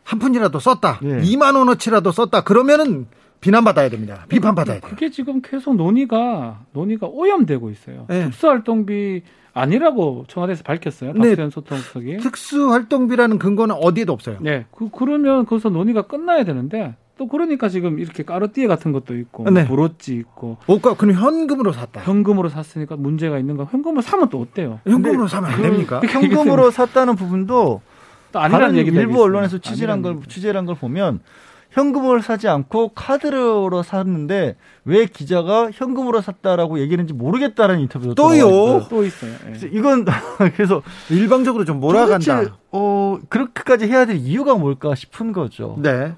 [0.04, 1.00] 한 푼이라도 썼다.
[1.04, 1.08] 예.
[1.22, 2.44] 2만 원어치라도 썼다.
[2.44, 3.06] 그러면은
[3.40, 4.26] 비난받아야 됩니다.
[4.28, 4.90] 비판받아야 돼요.
[4.90, 8.04] 그게 지금 계속 논의가 논의가 오염되고 있어요.
[8.08, 8.24] 네.
[8.24, 9.22] 특수활동비
[9.54, 11.14] 아니라고 청와대에서 밝혔어요.
[11.14, 11.30] 네.
[11.30, 12.18] 박수현 소통수석이.
[12.18, 14.36] 특수활동비라는 근거는 어디에도 없어요.
[14.42, 14.66] 네.
[14.70, 19.66] 그, 그러면 거기서 논의가 끝나야 되는데 또 그러니까 지금 이렇게 까르띠에 같은 것도 있고 네.
[19.66, 22.00] 브로치 있고 옷가 그럼 현금으로 샀다.
[22.00, 23.64] 현금으로 샀으니까 문제가 있는 거.
[23.64, 24.80] 현금으로 사면 또 어때요?
[24.86, 26.00] 현금으로 사면 안 됩니까?
[26.08, 27.82] 현금으로 샀다는 부분도
[28.30, 29.22] 또 아니라는 다른 얘기도 일부.
[29.22, 31.20] 언론에서 취재한 걸 취재한 걸 보면
[31.70, 38.86] 현금을 사지 않고 카드로 샀는데 왜 기자가 현금으로 샀다라고 얘기했는지 모르겠다는 인터뷰도 또요?
[38.88, 39.32] 또 있어요.
[39.32, 39.38] 예.
[39.48, 40.06] 그래서 이건
[40.56, 42.36] 그래서 일방적으로 좀 몰아간다.
[42.36, 45.76] 도대체, 어 그렇게까지 해야 될 이유가 뭘까 싶은 거죠.
[45.82, 46.14] 네.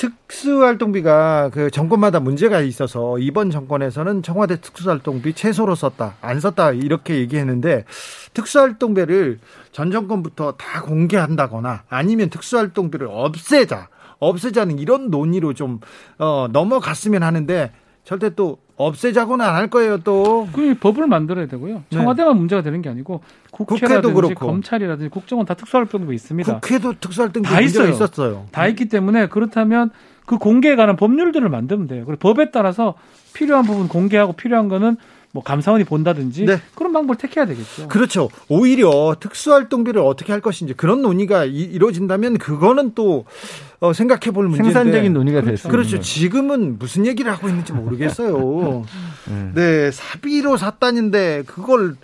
[0.00, 7.84] 특수활동비가 그 정권마다 문제가 있어서 이번 정권에서는 청와대 특수활동비 최소로 썼다, 안 썼다 이렇게 얘기했는데
[8.32, 9.40] 특수활동비를
[9.72, 13.88] 전 정권부터 다 공개한다거나 아니면 특수활동비를 없애자,
[14.18, 15.80] 없애자는 이런 논의로 좀
[16.18, 17.72] 어, 넘어갔으면 하는데
[18.04, 20.48] 절대 또 없애자고는 안 할 거예요 또.
[20.52, 21.82] 그 법을 만들어야 되고요.
[21.90, 23.20] 청와대만 문제가 되는 게 아니고
[23.50, 24.46] 국회도 국회라든지 그렇고.
[24.46, 26.60] 검찰이라든지 국정원 다 특수활동비 있습니다.
[26.60, 27.88] 국회도 특수활동비 다 있어요.
[27.90, 28.46] 있었어요.
[28.52, 29.90] 다 있기 때문에 그렇다면
[30.26, 32.04] 그 공개에 관한 법률들을 만들면 돼요.
[32.06, 32.94] 그리고 법에 따라서
[33.34, 34.96] 필요한 부분 공개하고 필요한 거는
[35.32, 36.60] 뭐 감사원이 본다든지 네.
[36.74, 37.88] 그런 방법을 택해야 되겠죠.
[37.88, 38.28] 그렇죠.
[38.48, 43.26] 오히려 특수활동비를 어떻게 할 것인지 그런 논의가 이, 루어진다면 그거는 또
[43.78, 44.72] 어, 생각해 볼 문제인데.
[44.72, 46.00] 생산적인 논의가 될수 있는 그렇죠.
[46.00, 48.84] 지금은 무슨 얘기를 하고 있는지 모르겠어요.
[49.28, 49.52] 네.
[49.54, 51.96] 네, 사비로 샀다는데 그걸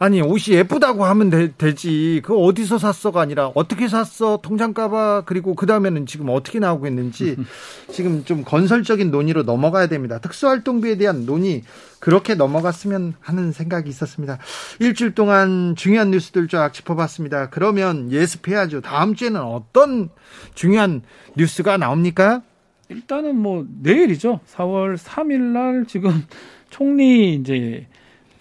[0.00, 2.20] 아니 옷이 예쁘다고 하면 되, 지.
[2.22, 4.38] 그거 어디서 샀어가 아니라 어떻게 샀어?
[4.40, 7.36] 통장 가봐 그리고 그 다음에는 지금 어떻게 나오고 있는지
[7.90, 10.18] 지금 좀 건설적인 논의로 넘어가야 됩니다.
[10.20, 11.64] 특수활동비에 대한 논의
[11.98, 14.38] 그렇게 넘어갔으면 하는 생각이 있었습니다.
[14.78, 17.50] 일주일 동안 중요한 뉴스들 쫙 짚어봤습니다.
[17.50, 18.82] 그러면 예습해야죠.
[18.82, 20.10] 다음 주에는 어떤
[20.54, 21.02] 중요한
[21.36, 22.42] 뉴스가 나옵니까?
[22.88, 24.38] 일단은 뭐 내일이죠.
[24.54, 26.24] 4월 3일 날 지금
[26.70, 27.88] 총리 이제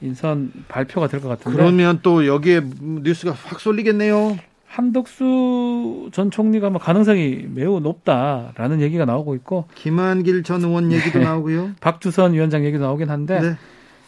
[0.02, 4.38] 인선 발표가 될 것 같은데 그러면 또 여기에 뉴스가 확 쏠리겠네요
[4.68, 11.26] 한덕수 전 총리가 뭐 가능성이 매우 높다라는 얘기가 나오고 있고 김한길 전 의원 얘기도 네.
[11.26, 13.56] 나오고요 박주선 위원장 얘기도 나오긴 한데 네.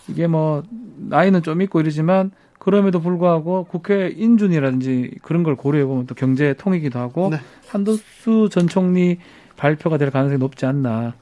[0.08, 0.64] 이게 뭐
[0.98, 7.00] 나이는 좀 있고 이러지만 그럼에도 불구하고 국회 인준이라든지 그런 걸 고려해 보면 또 경제 통이기도
[7.00, 7.38] 하고 네.
[7.70, 9.18] 한덕수 전 총리
[9.56, 11.14] 발표가 될 가능성이 높지 않나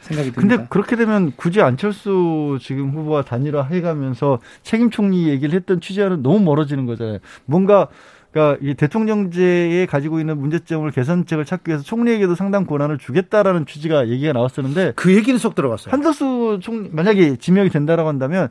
[0.00, 0.56] 생각이 듭니다.
[0.56, 6.40] 근데 그렇게 되면 굳이 안철수 지금 후보와 단일화 해가면서 책임 총리 얘기를 했던 취지와는 너무
[6.40, 7.18] 멀어지는 거잖아요.
[7.44, 7.88] 뭔가
[8.32, 14.32] 그러니까 이 대통령제에 가지고 있는 문제점을 개선책을 찾기 위해서 총리에게도 상당 권한을 주겠다라는 취지가 얘기가
[14.32, 15.92] 나왔었는데 그 얘기는 쏙 들어갔어요.
[15.92, 18.48] 한덕수 총리 만약에 지명이 된다라고 한다면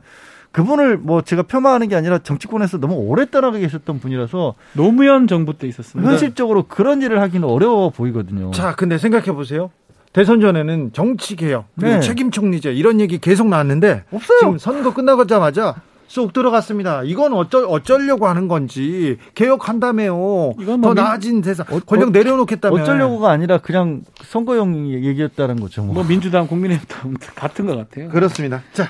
[0.52, 5.66] 그분을 뭐 제가 폄하하는 게 아니라 정치권에서 너무 오래 떠나가 계셨던 분이라서 노무현 정부 때
[5.68, 6.10] 있었습니다.
[6.10, 8.50] 현실적으로 그런 일을 하기는 어려워 보이거든요.
[8.50, 9.70] 자, 근데 생각해 보세요.
[10.12, 12.00] 대선 전에는 정치 개혁, 그리고 네.
[12.00, 14.38] 책임 총리제 이런 얘기 계속 나왔는데 없어요.
[14.40, 15.76] 지금 선거 끝나자마자
[16.08, 17.04] 쏙 들어갔습니다.
[17.04, 20.54] 이건 어쩌, 어쩌려고 하는 건지 개혁한다며요.
[20.60, 22.82] 이건 더뭐 민- 나아진 세상 어- 권력 어- 내려놓겠다며.
[22.82, 25.84] 어쩌려고가 아니라 그냥 선거용 얘기였다는 거죠.
[25.84, 25.94] 뭐.
[25.94, 26.88] 뭐 민주당, 국민의힘
[27.36, 28.08] 같은 것 같아요.
[28.08, 28.64] 그렇습니다.
[28.72, 28.88] 자,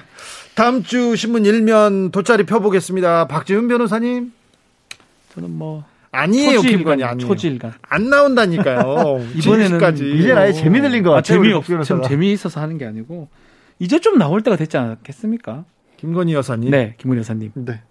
[0.54, 3.26] 다음 주 신문 일면 돗자리 펴보겠습니다.
[3.28, 4.32] 박지훈 변호사님
[5.34, 7.28] 저는 뭐 아니에요, 김건희 아니에요.
[7.28, 7.72] 초지일관.
[7.88, 9.20] 안 나온다니까요.
[9.36, 9.96] 이번에는.
[10.18, 11.38] 이제 아예 재미 들린 것 아, 같아요.
[11.38, 12.08] 재미없, 우리 좀 변호사가.
[12.08, 13.28] 재미있어서 하는 게 아니고
[13.78, 15.64] 이제 좀 나올 때가 됐지 않겠습니까?
[15.98, 16.70] 김건희 여사님.
[16.70, 17.52] 네, 김훈 여사님.
[17.54, 17.82] 네.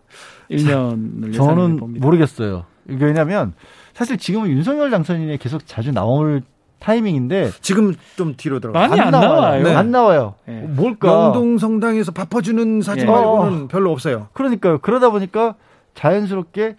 [0.52, 2.06] 1년을 저는 봅니다.
[2.06, 2.66] 모르겠어요.
[2.90, 3.54] 이게 왜냐면
[3.94, 6.42] 사실 지금은 윤석열 당선인이 계속 자주 나올
[6.80, 8.88] 타이밍인데 지금 좀 뒤로 들어가.
[8.88, 9.64] 많이 안 나와요.
[9.64, 9.76] 네.
[9.76, 10.36] 안 나와요.
[10.48, 10.62] 네.
[10.62, 11.08] 뭘까?
[11.26, 13.12] 영동 성당에서 바퍼주는 사진 예.
[13.12, 14.30] 말고는 별로 없어요.
[14.34, 14.80] 그러니까요.
[14.80, 15.56] 그러다 보니까
[15.94, 16.76] 자연스럽게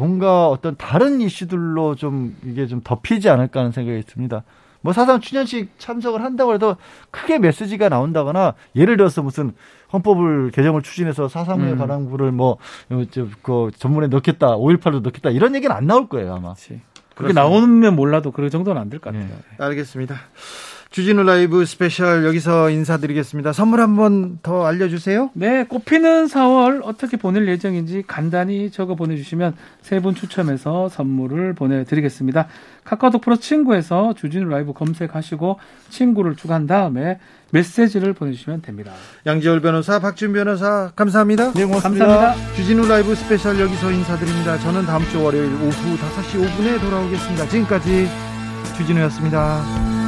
[0.00, 4.44] 뭔가 어떤 다른 이슈들로 좀 이게 좀 덮이지 않을까 하는 생각이 듭니다.
[4.80, 6.76] 뭐 4.3 추념식 참석을 한다고 해도
[7.10, 9.52] 크게 메시지가 나온다거나 예를 들어서 무슨
[9.92, 11.78] 헌법을 개정을 추진해서 4.3의 음.
[11.78, 16.54] 관한 부분을 뭐 그 전문에 넣겠다, 5.18로 넣겠다 이런 얘기는 안 나올 거예요 아마.
[16.54, 16.80] 그렇지.
[17.14, 19.28] 그렇게 나오면 몰라도 그 정도는 안 될 것 같아요.
[19.28, 19.64] 네.
[19.64, 20.14] 알겠습니다.
[20.90, 23.52] 주진우 라이브 스페셜 여기서 인사드리겠습니다.
[23.52, 25.30] 선물 한 번 더 알려주세요.
[25.34, 32.48] 네, 꽃피는 4월 어떻게 보낼 예정인지 간단히 적어 보내주시면 세 분 추첨해서 선물을 보내드리겠습니다.
[32.82, 35.60] 카카오톡 플러스 친구에서 주진우 라이브 검색하시고
[35.90, 37.20] 친구를 추가한 다음에
[37.52, 38.90] 메시지를 보내주시면 됩니다.
[39.26, 41.52] 양지열 변호사, 박지훈 변호사, 감사합니다.
[41.52, 42.06] 네, 고맙습니다.
[42.06, 42.54] 감사합니다.
[42.56, 44.58] 주진우 라이브 스페셜 여기서 인사드립니다.
[44.58, 47.46] 저는 다음 주 월요일 오후 5시 5분에 돌아오겠습니다.
[47.48, 48.08] 지금까지
[48.76, 49.99] 주진우였습니다.